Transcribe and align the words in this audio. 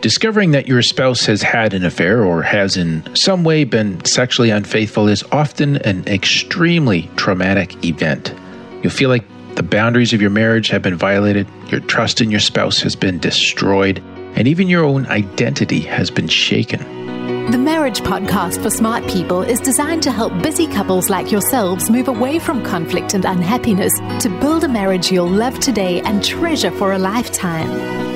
Discovering 0.00 0.52
that 0.52 0.66
your 0.66 0.80
spouse 0.80 1.26
has 1.26 1.42
had 1.42 1.74
an 1.74 1.84
affair 1.84 2.24
or 2.24 2.40
has 2.40 2.78
in 2.78 3.04
some 3.14 3.44
way 3.44 3.64
been 3.64 4.02
sexually 4.06 4.48
unfaithful 4.48 5.08
is 5.08 5.22
often 5.24 5.76
an 5.76 6.06
extremely 6.06 7.10
traumatic 7.16 7.84
event. 7.84 8.34
You'll 8.82 8.94
feel 8.94 9.10
like 9.10 9.24
the 9.56 9.62
boundaries 9.62 10.14
of 10.14 10.22
your 10.22 10.30
marriage 10.30 10.68
have 10.68 10.80
been 10.80 10.96
violated, 10.96 11.46
your 11.66 11.80
trust 11.80 12.22
in 12.22 12.30
your 12.30 12.40
spouse 12.40 12.80
has 12.80 12.96
been 12.96 13.18
destroyed, 13.18 13.98
and 14.36 14.48
even 14.48 14.68
your 14.68 14.84
own 14.84 15.04
identity 15.08 15.80
has 15.80 16.10
been 16.10 16.28
shaken. 16.28 16.80
The 17.50 17.58
Marriage 17.58 18.00
Podcast 18.00 18.62
for 18.62 18.70
Smart 18.70 19.06
People 19.06 19.42
is 19.42 19.60
designed 19.60 20.02
to 20.04 20.12
help 20.12 20.32
busy 20.42 20.66
couples 20.66 21.10
like 21.10 21.30
yourselves 21.30 21.90
move 21.90 22.08
away 22.08 22.38
from 22.38 22.64
conflict 22.64 23.12
and 23.12 23.26
unhappiness 23.26 23.92
to 24.20 24.30
build 24.40 24.64
a 24.64 24.68
marriage 24.68 25.12
you'll 25.12 25.28
love 25.28 25.60
today 25.60 26.00
and 26.00 26.24
treasure 26.24 26.70
for 26.70 26.92
a 26.92 26.98
lifetime. 26.98 28.09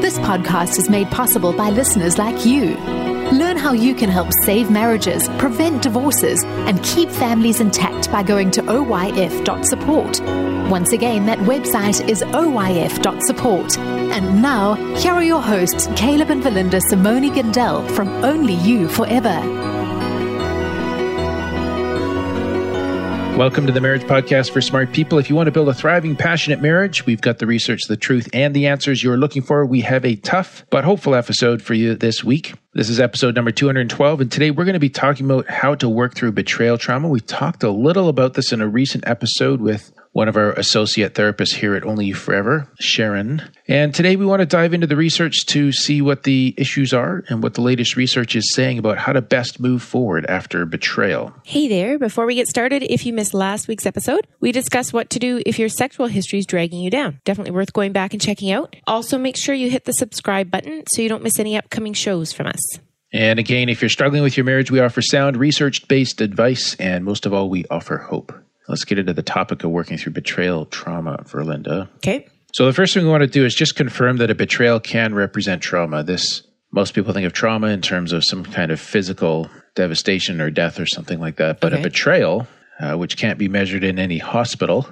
This 0.00 0.18
podcast 0.20 0.78
is 0.78 0.88
made 0.88 1.10
possible 1.10 1.52
by 1.52 1.70
listeners 1.70 2.18
like 2.18 2.46
you. 2.46 2.76
Learn 3.32 3.56
how 3.56 3.72
you 3.72 3.94
can 3.94 4.08
help 4.08 4.28
save 4.44 4.70
marriages, 4.70 5.28
prevent 5.38 5.82
divorces, 5.82 6.42
and 6.44 6.82
keep 6.82 7.10
families 7.10 7.60
intact 7.60 8.10
by 8.10 8.22
going 8.22 8.50
to 8.52 8.62
oyf.support. 8.62 10.20
Once 10.70 10.92
again, 10.92 11.26
that 11.26 11.38
website 11.40 12.08
is 12.08 12.22
oyf.support. 12.22 13.76
And 13.78 14.40
now, 14.40 14.74
here 14.96 15.12
are 15.12 15.24
your 15.24 15.42
hosts, 15.42 15.88
Caleb 15.96 16.30
and 16.30 16.42
Verlynda 16.42 16.80
Simone 16.88 17.30
Gandel 17.30 17.90
from 17.94 18.08
Only 18.24 18.54
You 18.54 18.88
Forever. 18.88 19.77
Welcome 23.38 23.68
to 23.68 23.72
the 23.72 23.80
Marriage 23.80 24.02
Podcast 24.02 24.50
for 24.50 24.60
Smart 24.60 24.92
People. 24.92 25.16
If 25.16 25.30
you 25.30 25.36
want 25.36 25.46
to 25.46 25.52
build 25.52 25.68
a 25.68 25.72
thriving, 25.72 26.16
passionate 26.16 26.60
marriage, 26.60 27.06
we've 27.06 27.20
got 27.20 27.38
the 27.38 27.46
research, 27.46 27.82
the 27.86 27.96
truth, 27.96 28.28
and 28.32 28.52
the 28.52 28.66
answers 28.66 29.00
you're 29.00 29.16
looking 29.16 29.42
for. 29.42 29.64
We 29.64 29.80
have 29.82 30.04
a 30.04 30.16
tough 30.16 30.66
but 30.70 30.82
hopeful 30.82 31.14
episode 31.14 31.62
for 31.62 31.74
you 31.74 31.94
this 31.94 32.24
week. 32.24 32.54
This 32.74 32.90
is 32.90 33.00
episode 33.00 33.34
number 33.34 33.50
212, 33.50 34.20
and 34.20 34.30
today 34.30 34.50
we're 34.50 34.66
going 34.66 34.74
to 34.74 34.78
be 34.78 34.90
talking 34.90 35.24
about 35.24 35.48
how 35.48 35.74
to 35.76 35.88
work 35.88 36.14
through 36.14 36.32
betrayal 36.32 36.76
trauma. 36.76 37.08
We 37.08 37.20
talked 37.20 37.62
a 37.62 37.70
little 37.70 38.10
about 38.10 38.34
this 38.34 38.52
in 38.52 38.60
a 38.60 38.68
recent 38.68 39.08
episode 39.08 39.62
with 39.62 39.90
one 40.12 40.28
of 40.28 40.36
our 40.36 40.52
associate 40.52 41.14
therapists 41.14 41.54
here 41.54 41.76
at 41.76 41.84
Only 41.84 42.06
You 42.06 42.14
Forever, 42.14 42.68
Sharon. 42.80 43.42
And 43.68 43.94
today 43.94 44.16
we 44.16 44.26
want 44.26 44.40
to 44.40 44.46
dive 44.46 44.74
into 44.74 44.86
the 44.86 44.96
research 44.96 45.46
to 45.46 45.70
see 45.70 46.02
what 46.02 46.24
the 46.24 46.54
issues 46.56 46.92
are 46.92 47.24
and 47.28 47.42
what 47.42 47.54
the 47.54 47.60
latest 47.60 47.94
research 47.94 48.34
is 48.34 48.52
saying 48.52 48.78
about 48.78 48.98
how 48.98 49.12
to 49.12 49.22
best 49.22 49.60
move 49.60 49.82
forward 49.82 50.26
after 50.26 50.66
betrayal. 50.66 51.32
Hey 51.44 51.68
there. 51.68 51.98
Before 51.98 52.26
we 52.26 52.34
get 52.34 52.48
started, 52.48 52.82
if 52.82 53.06
you 53.06 53.12
missed 53.12 53.32
last 53.32 53.68
week's 53.68 53.86
episode, 53.86 54.26
we 54.40 54.50
discussed 54.50 54.92
what 54.92 55.08
to 55.10 55.18
do 55.18 55.40
if 55.46 55.58
your 55.58 55.68
sexual 55.68 56.08
history 56.08 56.40
is 56.40 56.46
dragging 56.46 56.80
you 56.80 56.90
down. 56.90 57.20
Definitely 57.24 57.52
worth 57.52 57.72
going 57.72 57.92
back 57.92 58.12
and 58.12 58.20
checking 58.20 58.50
out. 58.50 58.74
Also, 58.86 59.18
make 59.18 59.36
sure 59.36 59.54
you 59.54 59.70
hit 59.70 59.84
the 59.84 59.92
subscribe 59.92 60.50
button 60.50 60.82
so 60.88 61.00
you 61.00 61.08
don't 61.08 61.22
miss 61.22 61.38
any 61.38 61.56
upcoming 61.56 61.92
shows 61.92 62.32
from 62.32 62.46
us. 62.46 62.67
And 63.12 63.38
again, 63.38 63.68
if 63.68 63.80
you're 63.80 63.88
struggling 63.88 64.22
with 64.22 64.36
your 64.36 64.44
marriage, 64.44 64.70
we 64.70 64.80
offer 64.80 65.00
sound, 65.00 65.36
research 65.36 65.86
based 65.88 66.20
advice, 66.20 66.74
and 66.76 67.04
most 67.04 67.24
of 67.26 67.32
all, 67.32 67.48
we 67.48 67.64
offer 67.70 67.96
hope. 67.98 68.32
Let's 68.68 68.84
get 68.84 68.98
into 68.98 69.14
the 69.14 69.22
topic 69.22 69.64
of 69.64 69.70
working 69.70 69.96
through 69.96 70.12
betrayal 70.12 70.66
trauma 70.66 71.16
Verlynda. 71.24 71.88
Okay. 71.96 72.26
So 72.52 72.66
the 72.66 72.72
first 72.72 72.92
thing 72.94 73.04
we 73.04 73.10
want 73.10 73.22
to 73.22 73.26
do 73.26 73.44
is 73.46 73.54
just 73.54 73.76
confirm 73.76 74.18
that 74.18 74.30
a 74.30 74.34
betrayal 74.34 74.78
can 74.80 75.14
represent 75.14 75.62
trauma. 75.62 76.02
This 76.02 76.42
most 76.70 76.92
people 76.94 77.14
think 77.14 77.24
of 77.26 77.32
trauma 77.32 77.68
in 77.68 77.80
terms 77.80 78.12
of 78.12 78.24
some 78.24 78.44
kind 78.44 78.70
of 78.70 78.78
physical 78.78 79.48
devastation 79.74 80.40
or 80.40 80.50
death 80.50 80.78
or 80.78 80.86
something 80.86 81.18
like 81.18 81.36
that, 81.36 81.60
but 81.60 81.72
Okay. 81.72 81.80
a 81.80 81.84
betrayal, 81.84 82.46
uh, 82.78 82.94
which 82.96 83.16
can't 83.16 83.38
be 83.38 83.48
measured 83.48 83.84
in 83.84 83.98
any 83.98 84.18
hospital, 84.18 84.86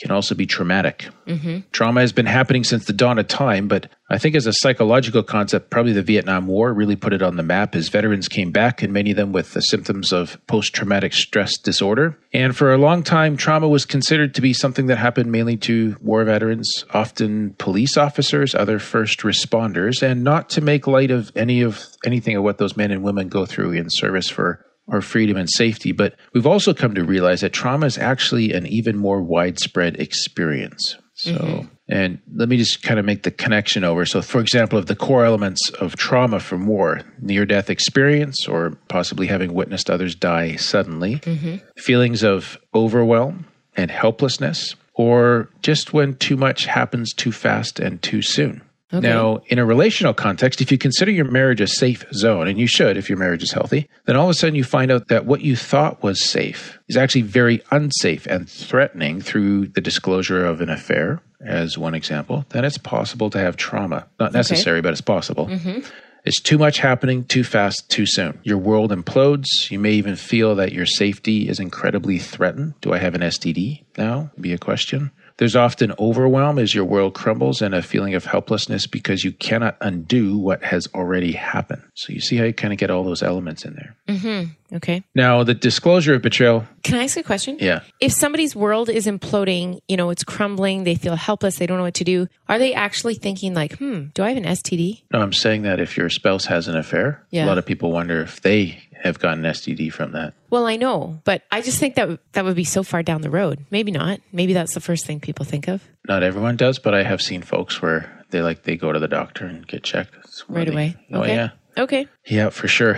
can 0.00 0.10
also 0.10 0.34
be 0.34 0.46
traumatic. 0.46 1.08
Mm-hmm. 1.26 1.58
Trauma 1.72 2.00
has 2.00 2.12
been 2.12 2.26
happening 2.26 2.64
since 2.64 2.86
the 2.86 2.92
dawn 2.92 3.18
of 3.18 3.28
time, 3.28 3.68
but 3.68 3.90
I 4.08 4.18
think 4.18 4.34
as 4.34 4.46
a 4.46 4.52
psychological 4.52 5.22
concept, 5.22 5.70
probably 5.70 5.92
the 5.92 6.02
Vietnam 6.02 6.46
War 6.46 6.72
really 6.72 6.96
put 6.96 7.12
it 7.12 7.22
on 7.22 7.36
the 7.36 7.42
map 7.42 7.76
as 7.76 7.88
veterans 7.88 8.26
came 8.26 8.50
back 8.50 8.82
and 8.82 8.92
many 8.92 9.10
of 9.10 9.16
them 9.16 9.32
with 9.32 9.52
the 9.52 9.60
symptoms 9.60 10.12
of 10.12 10.38
post 10.46 10.74
traumatic 10.74 11.12
stress 11.12 11.58
disorder. 11.58 12.18
And 12.32 12.56
for 12.56 12.72
a 12.72 12.78
long 12.78 13.02
time, 13.02 13.36
trauma 13.36 13.68
was 13.68 13.84
considered 13.84 14.34
to 14.34 14.40
be 14.40 14.52
something 14.52 14.86
that 14.86 14.96
happened 14.96 15.30
mainly 15.30 15.56
to 15.58 15.96
war 16.00 16.24
veterans, 16.24 16.84
often 16.92 17.54
police 17.58 17.96
officers, 17.96 18.54
other 18.54 18.78
first 18.78 19.20
responders, 19.20 20.02
and 20.02 20.24
not 20.24 20.48
to 20.50 20.60
make 20.60 20.86
light 20.86 21.10
of 21.10 21.30
any 21.36 21.62
of 21.62 21.86
anything 22.04 22.36
of 22.36 22.42
what 22.42 22.58
those 22.58 22.76
men 22.76 22.90
and 22.90 23.02
women 23.02 23.28
go 23.28 23.44
through 23.44 23.72
in 23.72 23.88
service 23.90 24.28
for 24.28 24.64
our 24.88 25.00
freedom 25.00 25.36
and 25.36 25.48
safety. 25.48 25.92
But 25.92 26.14
we've 26.34 26.46
also 26.46 26.74
come 26.74 26.94
to 26.94 27.04
realize 27.04 27.40
that 27.40 27.52
trauma 27.52 27.86
is 27.86 27.98
actually 27.98 28.52
an 28.52 28.66
even 28.66 28.96
more 28.96 29.22
widespread 29.22 30.00
experience. 30.00 30.96
So, 31.14 31.34
mm-hmm. 31.34 31.66
and 31.88 32.18
let 32.34 32.48
me 32.48 32.56
just 32.56 32.82
kind 32.82 32.98
of 32.98 33.04
make 33.04 33.24
the 33.24 33.30
connection 33.30 33.84
over. 33.84 34.06
So, 34.06 34.22
for 34.22 34.40
example, 34.40 34.78
of 34.78 34.86
the 34.86 34.96
core 34.96 35.24
elements 35.26 35.68
of 35.80 35.96
trauma 35.96 36.40
from 36.40 36.66
war, 36.66 37.02
near 37.20 37.44
death 37.44 37.68
experience, 37.68 38.48
or 38.48 38.70
possibly 38.88 39.26
having 39.26 39.52
witnessed 39.52 39.90
others 39.90 40.14
die 40.14 40.56
suddenly, 40.56 41.16
mm-hmm. 41.16 41.56
feelings 41.76 42.22
of 42.22 42.58
overwhelm 42.74 43.44
and 43.76 43.90
helplessness, 43.90 44.76
or 44.94 45.50
just 45.60 45.92
when 45.92 46.14
too 46.14 46.38
much 46.38 46.64
happens 46.64 47.12
too 47.12 47.32
fast 47.32 47.78
and 47.78 48.00
too 48.00 48.22
soon. 48.22 48.62
Now, 48.92 49.40
in 49.46 49.58
a 49.58 49.64
relational 49.64 50.14
context, 50.14 50.60
if 50.60 50.72
you 50.72 50.78
consider 50.78 51.10
your 51.12 51.26
marriage 51.26 51.60
a 51.60 51.66
safe 51.66 52.04
zone, 52.12 52.48
and 52.48 52.58
you 52.58 52.66
should 52.66 52.96
if 52.96 53.08
your 53.08 53.18
marriage 53.18 53.42
is 53.42 53.52
healthy, 53.52 53.88
then 54.06 54.16
all 54.16 54.24
of 54.24 54.30
a 54.30 54.34
sudden 54.34 54.56
you 54.56 54.64
find 54.64 54.90
out 54.90 55.08
that 55.08 55.26
what 55.26 55.42
you 55.42 55.54
thought 55.54 56.02
was 56.02 56.28
safe 56.28 56.78
is 56.88 56.96
actually 56.96 57.22
very 57.22 57.62
unsafe 57.70 58.26
and 58.26 58.48
threatening 58.48 59.20
through 59.20 59.68
the 59.68 59.80
disclosure 59.80 60.44
of 60.44 60.60
an 60.60 60.70
affair, 60.70 61.22
as 61.40 61.78
one 61.78 61.94
example, 61.94 62.44
then 62.50 62.64
it's 62.64 62.78
possible 62.78 63.30
to 63.30 63.38
have 63.38 63.56
trauma. 63.56 64.06
Not 64.18 64.32
necessary, 64.32 64.80
but 64.80 64.92
it's 64.92 65.00
possible. 65.00 65.46
Mm-hmm. 65.46 65.80
It's 66.24 66.40
too 66.40 66.58
much 66.58 66.78
happening 66.78 67.24
too 67.24 67.44
fast, 67.44 67.88
too 67.88 68.04
soon. 68.04 68.38
Your 68.42 68.58
world 68.58 68.90
implodes. 68.90 69.70
You 69.70 69.78
may 69.78 69.92
even 69.92 70.16
feel 70.16 70.54
that 70.56 70.72
your 70.72 70.84
safety 70.84 71.48
is 71.48 71.58
incredibly 71.58 72.18
threatened. 72.18 72.74
Do 72.82 72.92
I 72.92 72.98
have 72.98 73.14
an 73.14 73.22
STD 73.22 73.84
now? 73.96 74.30
Be 74.38 74.52
a 74.52 74.58
question. 74.58 75.12
There's 75.40 75.56
often 75.56 75.92
overwhelm 75.98 76.58
as 76.58 76.74
your 76.74 76.84
world 76.84 77.14
crumbles 77.14 77.62
and 77.62 77.74
a 77.74 77.80
feeling 77.80 78.14
of 78.14 78.26
helplessness 78.26 78.86
because 78.86 79.24
you 79.24 79.32
cannot 79.32 79.76
undo 79.80 80.36
what 80.36 80.62
has 80.62 80.86
already 80.94 81.32
happened. 81.32 81.82
So 81.94 82.12
you 82.12 82.20
see 82.20 82.36
how 82.36 82.44
you 82.44 82.52
kind 82.52 82.74
of 82.74 82.78
get 82.78 82.90
all 82.90 83.02
those 83.04 83.22
elements 83.22 83.64
in 83.64 83.72
there. 83.74 83.96
Mm-hmm. 84.06 84.76
Okay. 84.76 85.02
Now, 85.14 85.42
the 85.42 85.54
disclosure 85.54 86.14
of 86.14 86.20
betrayal, 86.22 86.66
Can 86.84 86.96
I 86.96 87.04
ask 87.04 87.16
a 87.16 87.22
question? 87.22 87.56
yeah. 87.58 87.80
If 88.00 88.12
somebody's 88.12 88.54
world 88.54 88.90
is 88.90 89.06
imploding, 89.06 89.80
you 89.88 89.96
know, 89.96 90.10
it's 90.10 90.22
crumbling, 90.24 90.84
they 90.84 90.94
feel 90.94 91.16
helpless, 91.16 91.56
they 91.56 91.66
don't 91.66 91.78
know 91.78 91.84
what 91.84 91.94
to 91.94 92.04
do, 92.04 92.28
are 92.48 92.58
they 92.58 92.74
actually 92.74 93.14
thinking, 93.14 93.54
like, 93.54 93.78
hmm, 93.78 94.08
do 94.14 94.22
I 94.22 94.28
have 94.28 94.36
an 94.36 94.44
STD? 94.44 95.02
No, 95.12 95.20
I'm 95.22 95.32
saying 95.32 95.62
that 95.62 95.80
if 95.80 95.96
your 95.96 96.10
spouse 96.10 96.44
has 96.46 96.68
an 96.68 96.76
affair, 96.76 97.24
Yeah. 97.30 97.46
a 97.46 97.48
lot 97.48 97.56
of 97.58 97.64
people 97.64 97.90
wonder 97.90 98.20
if 98.20 98.42
they 98.42 98.78
have 99.02 99.18
gotten 99.18 99.42
STD 99.44 99.92
from 99.92 100.12
that. 100.12 100.34
Well, 100.50 100.66
I 100.66 100.76
know, 100.76 101.20
but 101.24 101.42
I 101.50 101.60
just 101.60 101.78
think 101.78 101.94
that 101.94 102.18
that 102.32 102.44
would 102.44 102.56
be 102.56 102.64
so 102.64 102.82
far 102.82 103.02
down 103.02 103.22
the 103.22 103.30
road. 103.30 103.64
Maybe 103.70 103.90
not. 103.92 104.20
Maybe 104.32 104.52
that's 104.52 104.74
the 104.74 104.80
first 104.80 105.06
thing 105.06 105.20
people 105.20 105.44
think 105.44 105.68
of 105.68 105.82
Not 106.08 106.22
everyone 106.22 106.56
does, 106.56 106.78
but 106.78 106.94
I 106.94 107.02
have 107.02 107.22
seen 107.22 107.42
folks 107.42 107.80
where 107.82 108.10
they 108.30 108.42
like 108.42 108.62
they 108.64 108.76
go 108.76 108.92
to 108.92 108.98
the 108.98 109.08
doctor 109.08 109.44
and 109.46 109.66
get 109.66 109.82
checked 109.82 110.14
It's 110.24 110.44
right 110.48 110.68
away. 110.68 110.96
Oh 111.12 111.20
okay. 111.22 111.34
yeah. 111.34 111.50
Okay. 111.78 112.08
Yeah, 112.26 112.50
for 112.50 112.66
sure. 112.66 112.94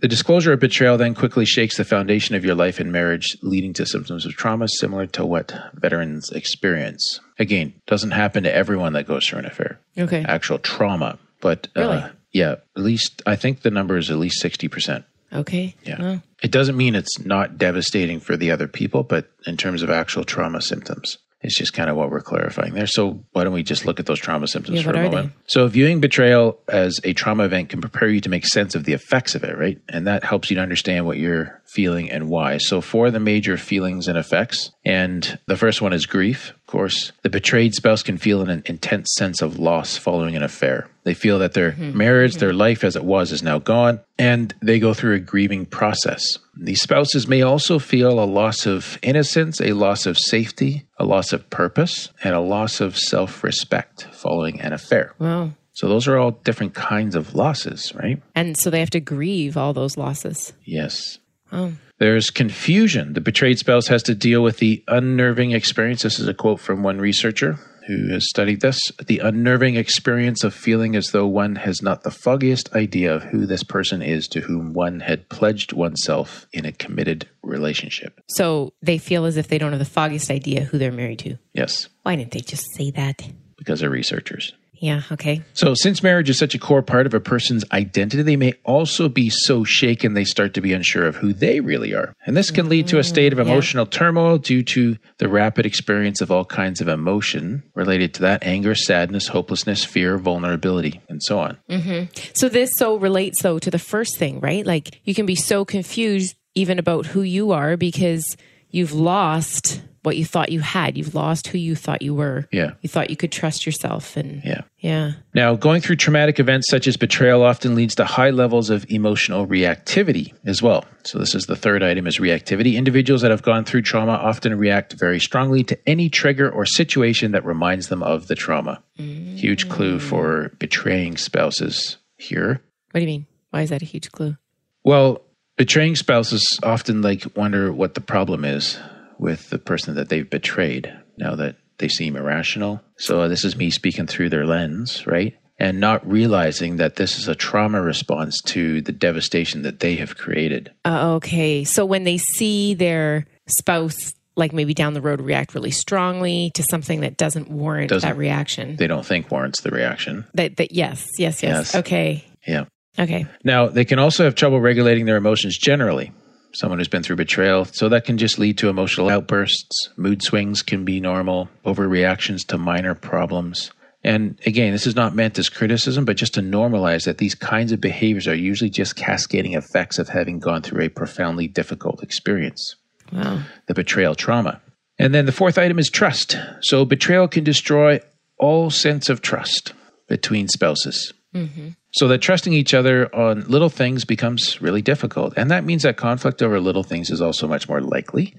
The 0.00 0.08
disclosure 0.08 0.52
of 0.52 0.58
betrayal 0.60 0.98
then 0.98 1.14
quickly 1.14 1.44
shakes 1.46 1.76
the 1.76 1.84
foundation 1.84 2.34
of 2.34 2.44
your 2.44 2.56
life 2.56 2.80
and 2.80 2.90
marriage, 2.90 3.36
leading 3.40 3.72
to 3.74 3.86
symptoms 3.86 4.26
of 4.26 4.32
trauma 4.34 4.66
similar 4.68 5.06
to 5.06 5.24
what 5.24 5.54
veterans 5.74 6.30
experience. 6.32 7.20
Again, 7.38 7.72
doesn't 7.86 8.10
happen 8.10 8.42
to 8.42 8.52
everyone 8.54 8.94
that 8.94 9.06
goes 9.06 9.26
through 9.26 9.38
an 9.40 9.46
affair. 9.46 9.78
Okay. 9.96 10.24
Actual 10.26 10.58
trauma, 10.58 11.18
but 11.40 11.68
Really? 11.76 11.98
uh, 11.98 12.08
yeah, 12.32 12.52
at 12.76 12.82
least 12.82 13.22
I 13.26 13.36
think 13.36 13.62
the 13.62 13.70
number 13.70 13.96
is 13.96 14.10
at 14.10 14.18
least 14.18 14.40
sixty 14.40 14.66
percent. 14.68 15.04
Okay. 15.36 15.74
Yeah. 15.84 16.18
It 16.42 16.50
doesn't 16.50 16.76
mean 16.76 16.94
it's 16.94 17.18
not 17.20 17.58
devastating 17.58 18.20
for 18.20 18.36
the 18.36 18.50
other 18.50 18.68
people, 18.68 19.02
but 19.02 19.30
in 19.46 19.56
terms 19.56 19.82
of 19.82 19.90
actual 19.90 20.24
trauma 20.24 20.60
symptoms, 20.60 21.18
it's 21.42 21.56
just 21.56 21.72
kind 21.72 21.88
of 21.88 21.96
what 21.96 22.10
we're 22.10 22.20
clarifying 22.20 22.74
there. 22.74 22.86
So 22.86 23.24
why 23.32 23.44
don't 23.44 23.52
we 23.52 23.62
just 23.62 23.86
look 23.86 24.00
at 24.00 24.06
those 24.06 24.18
trauma 24.18 24.48
symptoms 24.48 24.78
Yeah, 24.78 24.84
for 24.84 24.90
a 24.98 25.02
moment? 25.02 25.32
So 25.46 25.68
viewing 25.68 26.00
betrayal 26.00 26.58
as 26.68 26.98
a 27.04 27.12
trauma 27.12 27.44
event 27.44 27.68
can 27.68 27.80
prepare 27.80 28.08
you 28.08 28.20
to 28.22 28.28
make 28.28 28.46
sense 28.46 28.74
of 28.74 28.84
the 28.84 28.94
effects 28.94 29.34
of 29.34 29.44
it, 29.44 29.56
right? 29.56 29.78
And 29.88 30.06
that 30.06 30.24
helps 30.24 30.50
you 30.50 30.56
to 30.56 30.62
understand 30.62 31.06
what 31.06 31.18
you're 31.18 31.62
feeling 31.66 32.10
and 32.10 32.28
why. 32.28 32.58
So 32.58 32.80
for 32.80 33.10
the 33.10 33.20
major 33.20 33.56
feelings 33.56 34.08
and 34.08 34.18
effects, 34.18 34.72
and 34.84 35.38
the 35.46 35.56
first 35.56 35.80
one 35.80 35.92
is 35.92 36.06
grief. 36.06 36.50
Of 36.50 36.66
course, 36.66 37.12
the 37.22 37.30
betrayed 37.30 37.74
spouse 37.74 38.02
can 38.02 38.18
feel 38.18 38.42
an 38.42 38.62
intense 38.66 39.14
sense 39.16 39.40
of 39.40 39.58
loss 39.58 39.96
following 39.96 40.36
an 40.36 40.42
affair. 40.42 40.88
They 41.06 41.14
feel 41.14 41.38
that 41.38 41.54
their 41.54 41.70
mm-hmm. 41.70 41.96
marriage, 41.96 42.34
their 42.34 42.48
mm-hmm. 42.48 42.58
life 42.58 42.82
as 42.82 42.96
it 42.96 43.04
was, 43.04 43.30
is 43.30 43.40
now 43.40 43.60
gone, 43.60 44.00
and 44.18 44.52
they 44.60 44.80
go 44.80 44.92
through 44.92 45.14
a 45.14 45.20
grieving 45.20 45.64
process. 45.64 46.40
These 46.56 46.82
spouses 46.82 47.28
may 47.28 47.42
also 47.42 47.78
feel 47.78 48.18
a 48.18 48.26
loss 48.26 48.66
of 48.66 48.98
innocence, 49.02 49.60
a 49.60 49.74
loss 49.74 50.06
of 50.06 50.18
safety, 50.18 50.84
a 50.98 51.04
loss 51.04 51.32
of 51.32 51.48
purpose, 51.48 52.10
and 52.24 52.34
a 52.34 52.40
loss 52.40 52.80
of 52.80 52.98
self 52.98 53.44
respect 53.44 54.08
following 54.10 54.60
an 54.60 54.72
affair. 54.72 55.14
wow. 55.20 55.52
So, 55.74 55.88
those 55.88 56.08
are 56.08 56.16
all 56.16 56.32
different 56.32 56.74
kinds 56.74 57.14
of 57.14 57.36
losses, 57.36 57.94
right? 57.94 58.20
And 58.34 58.56
so 58.56 58.70
they 58.70 58.80
have 58.80 58.90
to 58.90 59.00
grieve 59.00 59.56
all 59.56 59.74
those 59.74 59.96
losses. 59.96 60.54
Yes. 60.64 61.18
Oh. 61.52 61.74
There's 61.98 62.30
confusion. 62.30 63.12
The 63.12 63.20
betrayed 63.20 63.60
spouse 63.60 63.86
has 63.86 64.02
to 64.04 64.14
deal 64.14 64.42
with 64.42 64.56
the 64.56 64.82
unnerving 64.88 65.52
experience. 65.52 66.02
This 66.02 66.18
is 66.18 66.26
a 66.26 66.34
quote 66.34 66.58
from 66.58 66.82
one 66.82 66.98
researcher 66.98 67.60
who 67.86 68.08
has 68.12 68.28
studied 68.28 68.60
this. 68.60 68.78
The 69.06 69.18
unnerving 69.20 69.76
experience 69.76 70.44
of 70.44 70.54
feeling 70.54 70.96
as 70.96 71.08
though 71.08 71.26
one 71.26 71.56
has 71.56 71.82
not 71.82 72.02
the 72.02 72.10
foggiest 72.10 72.74
idea 72.74 73.14
of 73.14 73.22
who 73.24 73.46
this 73.46 73.62
person 73.62 74.02
is 74.02 74.26
to 74.28 74.40
whom 74.40 74.72
one 74.72 75.00
had 75.00 75.28
pledged 75.28 75.72
oneself 75.72 76.46
in 76.52 76.64
a 76.64 76.72
committed 76.72 77.28
relationship. 77.42 78.20
So 78.28 78.72
they 78.82 78.98
feel 78.98 79.24
as 79.24 79.36
if 79.36 79.48
they 79.48 79.58
don't 79.58 79.72
have 79.72 79.78
the 79.78 79.84
foggiest 79.84 80.30
idea 80.30 80.64
who 80.64 80.78
they're 80.78 80.92
married 80.92 81.20
to. 81.20 81.36
Yes, 81.54 81.88
Why 82.02 82.16
didn't 82.16 82.32
they 82.32 82.40
just 82.40 82.64
say 82.76 82.90
that? 82.92 83.22
because 83.56 83.80
they're 83.80 83.90
researchers. 83.90 84.52
Yeah, 84.78 85.02
okay. 85.12 85.42
So, 85.54 85.74
since 85.74 86.02
marriage 86.02 86.28
is 86.28 86.38
such 86.38 86.54
a 86.54 86.58
core 86.58 86.82
part 86.82 87.06
of 87.06 87.14
a 87.14 87.20
person's 87.20 87.64
identity, 87.72 88.22
they 88.22 88.36
may 88.36 88.54
also 88.64 89.08
be 89.08 89.30
so 89.30 89.64
shaken 89.64 90.14
they 90.14 90.24
start 90.24 90.54
to 90.54 90.60
be 90.60 90.72
unsure 90.72 91.06
of 91.06 91.16
who 91.16 91.32
they 91.32 91.60
really 91.60 91.94
are. 91.94 92.14
And 92.26 92.36
this 92.36 92.50
can 92.50 92.68
lead 92.68 92.86
to 92.88 92.98
a 92.98 93.04
state 93.04 93.32
of 93.32 93.38
mm, 93.38 93.42
emotional 93.42 93.86
turmoil 93.86 94.38
due 94.38 94.62
to 94.64 94.96
the 95.18 95.28
rapid 95.28 95.64
experience 95.64 96.20
of 96.20 96.30
all 96.30 96.44
kinds 96.44 96.80
of 96.80 96.88
emotion 96.88 97.62
related 97.74 98.14
to 98.14 98.22
that 98.22 98.44
anger, 98.44 98.74
sadness, 98.74 99.28
hopelessness, 99.28 99.84
fear, 99.84 100.18
vulnerability, 100.18 101.00
and 101.08 101.22
so 101.22 101.38
on. 101.38 101.58
Mm-hmm. 101.70 102.12
So 102.34 102.48
this 102.48 102.70
so 102.76 102.96
relates 102.96 103.42
though 103.42 103.58
to 103.58 103.70
the 103.70 103.78
first 103.78 104.18
thing, 104.18 104.40
right? 104.40 104.66
Like 104.66 105.00
you 105.04 105.14
can 105.14 105.26
be 105.26 105.36
so 105.36 105.64
confused 105.64 106.36
even 106.54 106.78
about 106.78 107.06
who 107.06 107.22
you 107.22 107.52
are 107.52 107.76
because 107.76 108.36
you've 108.70 108.92
lost 108.92 109.82
what 110.06 110.16
you 110.16 110.24
thought 110.24 110.52
you 110.52 110.60
had. 110.60 110.96
You've 110.96 111.16
lost 111.16 111.48
who 111.48 111.58
you 111.58 111.74
thought 111.74 112.00
you 112.00 112.14
were. 112.14 112.46
Yeah. 112.52 112.74
You 112.80 112.88
thought 112.88 113.10
you 113.10 113.16
could 113.16 113.32
trust 113.32 113.66
yourself 113.66 114.16
and 114.16 114.40
Yeah. 114.44 114.60
yeah. 114.78 115.14
Now, 115.34 115.56
going 115.56 115.80
through 115.80 115.96
traumatic 115.96 116.38
events 116.38 116.70
such 116.70 116.86
as 116.86 116.96
betrayal 116.96 117.42
often 117.42 117.74
leads 117.74 117.96
to 117.96 118.04
high 118.04 118.30
levels 118.30 118.70
of 118.70 118.86
emotional 118.88 119.48
reactivity 119.48 120.32
as 120.44 120.62
well. 120.62 120.84
So 121.02 121.18
this 121.18 121.34
is 121.34 121.46
the 121.46 121.56
third 121.56 121.82
item 121.82 122.06
is 122.06 122.20
reactivity. 122.20 122.76
Individuals 122.76 123.22
that 123.22 123.32
have 123.32 123.42
gone 123.42 123.64
through 123.64 123.82
trauma 123.82 124.12
often 124.12 124.56
react 124.56 124.92
very 124.92 125.18
strongly 125.18 125.64
to 125.64 125.88
any 125.88 126.08
trigger 126.08 126.48
or 126.48 126.64
situation 126.66 127.32
that 127.32 127.44
reminds 127.44 127.88
them 127.88 128.04
of 128.04 128.28
the 128.28 128.36
trauma. 128.36 128.80
Huge 128.94 129.68
clue 129.68 129.98
mm. 129.98 130.00
for 130.00 130.52
betraying 130.60 131.16
spouses 131.16 131.96
here. 132.16 132.62
What 132.92 133.00
do 133.00 133.00
you 133.00 133.08
mean? 133.08 133.26
Why 133.50 133.62
is 133.62 133.70
that 133.70 133.82
a 133.82 133.86
huge 133.86 134.12
clue? 134.12 134.36
Well, 134.84 135.22
betraying 135.56 135.96
spouses 135.96 136.60
often 136.62 137.02
like 137.02 137.24
wonder 137.36 137.72
what 137.72 137.94
the 137.94 138.00
problem 138.00 138.44
is 138.44 138.78
with 139.18 139.50
the 139.50 139.58
person 139.58 139.94
that 139.96 140.08
they've 140.08 140.28
betrayed 140.28 140.92
now 141.18 141.34
that 141.36 141.56
they 141.78 141.88
seem 141.88 142.16
irrational. 142.16 142.80
So 142.98 143.28
this 143.28 143.44
is 143.44 143.56
me 143.56 143.70
speaking 143.70 144.06
through 144.06 144.30
their 144.30 144.46
lens, 144.46 145.06
right? 145.06 145.34
And 145.58 145.80
not 145.80 146.06
realizing 146.06 146.76
that 146.76 146.96
this 146.96 147.18
is 147.18 147.28
a 147.28 147.34
trauma 147.34 147.80
response 147.80 148.40
to 148.42 148.82
the 148.82 148.92
devastation 148.92 149.62
that 149.62 149.80
they 149.80 149.96
have 149.96 150.16
created. 150.16 150.72
Uh, 150.84 151.14
okay. 151.14 151.64
So 151.64 151.86
when 151.86 152.04
they 152.04 152.18
see 152.18 152.74
their 152.74 153.26
spouse 153.46 154.12
like 154.36 154.52
maybe 154.52 154.74
down 154.74 154.92
the 154.92 155.00
road 155.00 155.20
react 155.20 155.54
really 155.54 155.70
strongly 155.70 156.50
to 156.54 156.62
something 156.62 157.00
that 157.00 157.16
doesn't 157.16 157.50
warrant 157.50 157.88
Doesn't- 157.88 158.08
that 158.08 158.16
reaction. 158.18 158.76
They 158.76 158.86
don't 158.86 159.04
think 159.04 159.30
warrants 159.30 159.62
the 159.62 159.70
reaction. 159.70 160.26
That 160.34 160.56
that 160.58 160.72
yes, 160.72 161.08
yes, 161.18 161.42
yes. 161.42 161.72
Yes. 161.72 161.74
Okay. 161.74 162.24
Yeah. 162.46 162.64
Okay. 162.98 163.26
Now, 163.44 163.68
they 163.68 163.84
can 163.84 163.98
also 163.98 164.24
have 164.24 164.34
trouble 164.34 164.60
regulating 164.60 165.06
their 165.06 165.16
emotions 165.16 165.58
generally. 165.58 166.12
Someone 166.58 166.78
who's 166.78 166.88
been 166.88 167.02
through 167.02 167.16
betrayal, 167.16 167.66
so 167.66 167.88
that 167.88 168.04
can 168.04 168.16
just 168.18 168.38
lead 168.38 168.56
to 168.58 168.68
emotional 168.68 169.10
outbursts. 169.10 169.90
Mood 169.96 170.22
swings 170.22 170.62
can 170.62 170.84
be 170.84 171.00
normal, 171.00 171.48
overreactions 171.64 172.46
to 172.48 172.56
minor 172.58 172.94
problems. 172.94 173.70
And 174.02 174.38
again, 174.46 174.72
this 174.72 174.86
is 174.86 174.94
not 174.96 175.14
meant 175.14 175.38
as 175.38 175.48
criticism, 175.48 176.04
but 176.04 176.16
just 176.16 176.34
to 176.34 176.40
normalize 176.40 177.04
that 177.04 177.18
these 177.18 177.34
kinds 177.34 177.72
of 177.72 177.80
behaviors 177.80 178.26
are 178.28 178.34
usually 178.34 178.70
just 178.70 178.96
cascading 178.96 179.54
effects 179.54 179.98
of 179.98 180.08
having 180.08 180.38
gone 180.38 180.62
through 180.62 180.84
a 180.84 180.88
profoundly 180.88 181.48
difficult 181.48 182.02
experience 182.02 182.76
Wow. 183.12 183.42
the 183.66 183.74
betrayal 183.74 184.14
trauma. 184.14 184.60
And 184.98 185.12
then 185.14 185.26
the 185.26 185.32
fourth 185.32 185.58
item 185.58 185.78
is 185.78 185.90
trust. 185.90 186.38
So 186.62 186.84
betrayal 186.84 187.28
can 187.28 187.44
destroy 187.44 188.00
all 188.38 188.70
sense 188.70 189.08
of 189.08 189.20
trust 189.22 189.72
between 190.08 190.48
spouses. 190.48 191.12
Mm-hmm. 191.34 191.68
So 191.96 192.08
that 192.08 192.18
trusting 192.18 192.52
each 192.52 192.74
other 192.74 193.14
on 193.14 193.40
little 193.48 193.70
things 193.70 194.04
becomes 194.04 194.60
really 194.60 194.82
difficult. 194.82 195.32
And 195.36 195.50
that 195.50 195.64
means 195.64 195.82
that 195.82 195.96
conflict 195.96 196.42
over 196.42 196.60
little 196.60 196.82
things 196.82 197.08
is 197.08 197.22
also 197.22 197.48
much 197.48 197.68
more 197.68 197.80
likely. 197.80 198.34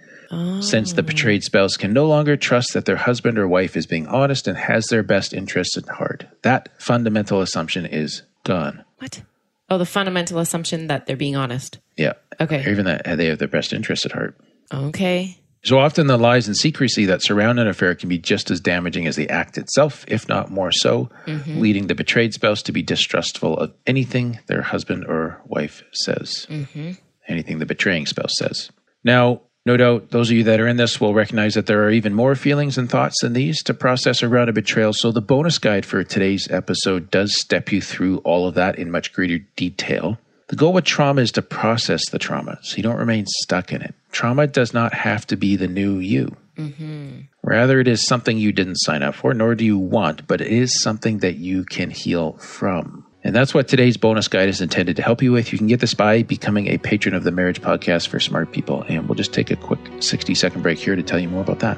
Since 0.60 0.94
the 0.94 1.04
betrayed 1.04 1.42
oh. 1.42 1.46
spouse 1.46 1.78
can 1.78 1.94
no 1.94 2.06
longer 2.06 2.36
trust 2.36 2.74
that 2.74 2.86
their 2.86 2.98
husband 2.98 3.40
or 3.40 3.48
wife 3.48 3.78
is 3.78 3.88
being 3.88 4.08
honest 4.08 4.48
and 4.48 4.58
has 4.58 4.86
their 4.88 5.02
best 5.02 5.34
interests 5.34 5.78
at 5.78 5.88
heart. 5.88 6.26
That 6.44 6.70
fundamental 6.82 7.42
assumption 7.42 7.86
is 7.86 8.24
gone. 8.44 8.84
What? 8.98 9.24
Oh, 9.70 9.78
the 9.78 9.86
fundamental 9.86 10.40
assumption 10.40 10.88
that 10.88 11.06
they're 11.06 11.16
being 11.16 11.36
honest. 11.36 11.80
Yeah. 11.98 12.14
Okay. 12.40 12.66
Or 12.66 12.70
even 12.70 12.86
that 12.86 13.06
they 13.18 13.28
have 13.28 13.40
their 13.40 13.48
best 13.48 13.74
interests 13.74 14.06
at 14.06 14.12
heart. 14.12 14.38
Okay. 14.72 15.40
So 15.64 15.80
often 15.80 16.08
the 16.08 16.18
lies 16.18 16.48
and 16.48 16.56
secrecy 16.56 17.06
that 17.06 17.24
surround 17.24 17.60
an 17.60 17.68
affair 17.68 17.96
can 17.96 18.10
be 18.10 18.18
just 18.18 18.52
as 18.52 18.62
damaging 18.62 19.08
as 19.08 19.16
the 19.16 19.30
act 19.30 19.58
itself, 19.58 20.06
if 20.08 20.28
not 20.30 20.52
more 20.52 20.72
so, 20.72 21.10
mm-hmm. 21.26 21.60
leading 21.60 21.88
the 21.88 21.96
betrayed 21.96 22.34
spouse 22.34 22.62
to 22.64 22.72
be 22.72 22.82
distrustful 22.82 23.58
of 23.58 23.74
anything 23.86 24.40
their 24.48 24.62
husband 24.62 25.06
or 25.06 25.42
wife 25.46 25.84
says, 25.92 26.48
mm-hmm. 26.50 26.92
anything 27.28 27.60
the 27.60 27.66
betraying 27.66 28.06
spouse 28.06 28.34
says. 28.38 28.72
Now, 29.04 29.42
no 29.66 29.76
doubt 29.76 30.12
those 30.12 30.30
of 30.30 30.38
you 30.38 30.44
that 30.46 30.62
are 30.62 30.68
in 30.68 30.78
this 30.78 31.02
will 31.02 31.14
recognize 31.14 31.56
that 31.56 31.66
there 31.66 31.84
are 31.84 31.92
even 31.92 32.14
more 32.14 32.36
feelings 32.36 32.78
and 32.78 32.90
thoughts 32.90 33.22
than 33.22 33.34
these 33.34 33.62
to 33.64 33.74
process 33.74 34.24
around 34.24 34.48
a 34.48 34.54
betrayal. 34.54 34.94
So 34.94 35.12
the 35.12 35.20
bonus 35.20 35.60
guide 35.60 35.86
for 35.86 36.06
today's 36.06 36.50
episode 36.50 37.12
does 37.12 37.38
step 37.38 37.74
you 37.74 37.82
through 37.82 38.20
all 38.20 38.48
of 38.48 38.54
that 38.56 38.80
in 38.80 38.90
much 38.90 39.12
greater 39.12 39.40
detail. 39.58 40.18
The 40.48 40.56
goal 40.56 40.72
with 40.72 40.86
trauma 40.86 41.22
is 41.22 41.32
to 41.34 41.42
process 41.42 42.10
the 42.10 42.20
trauma 42.20 42.58
so 42.62 42.78
you 42.78 42.84
don't 42.84 42.96
remain 42.96 43.26
stuck 43.28 43.74
in 43.74 43.82
it. 43.82 43.94
Trauma 44.12 44.48
does 44.48 44.74
not 44.74 44.94
have 44.94 45.28
to 45.28 45.36
be 45.36 45.58
the 45.58 45.68
new 45.68 46.00
you. 46.00 46.36
Mm-hmm. 46.58 47.20
Rather, 47.44 47.80
it 47.80 47.88
is 47.88 48.06
something 48.06 48.38
you 48.38 48.52
didn't 48.52 48.78
sign 48.78 49.04
up 49.04 49.16
for, 49.16 49.34
nor 49.34 49.56
do 49.56 49.66
you 49.66 49.78
want, 49.78 50.26
but 50.26 50.40
it 50.40 50.48
is 50.48 50.82
something 50.82 51.20
that 51.20 51.36
you 51.36 51.66
can 51.66 51.90
heal 51.90 52.34
from. 52.34 53.06
And 53.24 53.36
that's 53.36 53.54
what 53.54 53.68
today's 53.68 53.98
bonus 53.98 54.30
guide 54.30 54.48
is 54.48 54.62
intended 54.62 54.96
to 54.96 55.02
help 55.02 55.22
you 55.22 55.34
with. 55.34 55.52
You 55.52 55.58
can 55.58 55.68
get 55.68 55.82
this 55.82 55.94
by 55.94 56.24
becoming 56.24 56.68
a 56.68 56.78
patron 56.78 57.14
of 57.14 57.26
the 57.26 57.32
Marriage 57.32 57.62
Podcast 57.62 58.08
for 58.08 58.20
Smart 58.22 58.54
People. 58.54 58.84
And 58.84 59.08
we'll 59.08 59.16
just 59.16 59.34
take 59.34 59.52
a 59.52 59.58
quick 59.58 59.80
60 60.00 60.34
second 60.34 60.62
break 60.62 60.78
here 60.78 60.96
to 60.96 61.04
tell 61.04 61.20
you 61.20 61.28
more 61.28 61.42
about 61.42 61.60
that. 61.60 61.78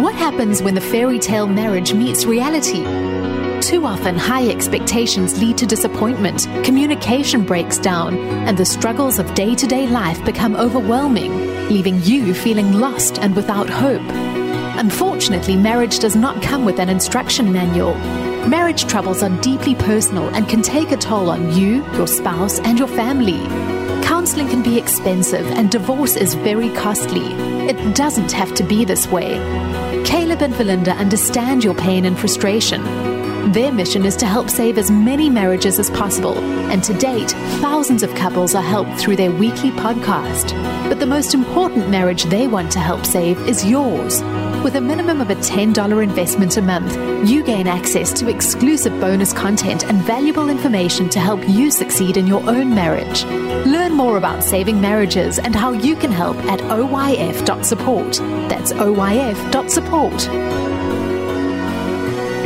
What 0.00 0.14
happens 0.14 0.62
when 0.62 0.74
the 0.74 0.80
fairy 0.80 1.18
tale 1.18 1.46
marriage 1.46 1.92
meets 1.92 2.24
reality? 2.24 2.84
Too 3.66 3.84
often, 3.84 4.16
high 4.16 4.48
expectations 4.48 5.40
lead 5.40 5.58
to 5.58 5.66
disappointment, 5.66 6.46
communication 6.64 7.44
breaks 7.44 7.78
down, 7.78 8.16
and 8.46 8.56
the 8.56 8.64
struggles 8.64 9.18
of 9.18 9.34
day 9.34 9.56
to 9.56 9.66
day 9.66 9.88
life 9.88 10.24
become 10.24 10.54
overwhelming, 10.54 11.36
leaving 11.68 12.00
you 12.04 12.32
feeling 12.32 12.74
lost 12.74 13.18
and 13.18 13.34
without 13.34 13.68
hope. 13.68 14.08
Unfortunately, 14.78 15.56
marriage 15.56 15.98
does 15.98 16.14
not 16.14 16.40
come 16.44 16.64
with 16.64 16.78
an 16.78 16.88
instruction 16.88 17.52
manual. 17.52 17.96
Marriage 18.46 18.86
troubles 18.86 19.24
are 19.24 19.36
deeply 19.40 19.74
personal 19.74 20.28
and 20.28 20.48
can 20.48 20.62
take 20.62 20.92
a 20.92 20.96
toll 20.96 21.28
on 21.28 21.52
you, 21.52 21.84
your 21.94 22.06
spouse, 22.06 22.60
and 22.60 22.78
your 22.78 22.86
family. 22.86 23.42
Counseling 24.06 24.46
can 24.46 24.62
be 24.62 24.78
expensive 24.78 25.44
and 25.44 25.72
divorce 25.72 26.14
is 26.14 26.34
very 26.34 26.70
costly. 26.70 27.26
It 27.68 27.96
doesn't 27.96 28.30
have 28.30 28.54
to 28.54 28.62
be 28.62 28.84
this 28.84 29.08
way. 29.08 29.34
Caleb 30.04 30.40
and 30.42 30.54
Verlynda 30.54 30.96
understand 30.96 31.64
your 31.64 31.74
pain 31.74 32.04
and 32.04 32.16
frustration. 32.16 33.15
Their 33.52 33.72
mission 33.72 34.04
is 34.04 34.16
to 34.16 34.26
help 34.26 34.50
save 34.50 34.76
as 34.76 34.90
many 34.90 35.30
marriages 35.30 35.78
as 35.78 35.88
possible, 35.90 36.36
and 36.68 36.82
to 36.82 36.92
date, 36.94 37.30
thousands 37.60 38.02
of 38.02 38.12
couples 38.16 38.56
are 38.56 38.62
helped 38.62 38.98
through 38.98 39.14
their 39.14 39.30
weekly 39.30 39.70
podcast. 39.70 40.50
But 40.88 40.98
the 40.98 41.06
most 41.06 41.32
important 41.32 41.88
marriage 41.88 42.24
they 42.24 42.48
want 42.48 42.72
to 42.72 42.80
help 42.80 43.06
save 43.06 43.38
is 43.48 43.64
yours. 43.64 44.20
With 44.64 44.74
a 44.74 44.80
minimum 44.80 45.20
of 45.20 45.30
a 45.30 45.36
$10 45.36 46.02
investment 46.02 46.56
a 46.56 46.62
month, 46.62 46.96
you 47.30 47.44
gain 47.44 47.68
access 47.68 48.12
to 48.14 48.28
exclusive 48.28 49.00
bonus 49.00 49.32
content 49.32 49.84
and 49.84 50.02
valuable 50.02 50.50
information 50.50 51.08
to 51.10 51.20
help 51.20 51.48
you 51.48 51.70
succeed 51.70 52.16
in 52.16 52.26
your 52.26 52.42
own 52.50 52.74
marriage. 52.74 53.24
Learn 53.64 53.92
more 53.92 54.16
about 54.16 54.42
saving 54.42 54.80
marriages 54.80 55.38
and 55.38 55.54
how 55.54 55.70
you 55.70 55.94
can 55.94 56.10
help 56.10 56.36
at 56.46 56.58
oyf.support. 56.62 58.16
That's 58.48 58.72
oyf.support. 58.72 60.75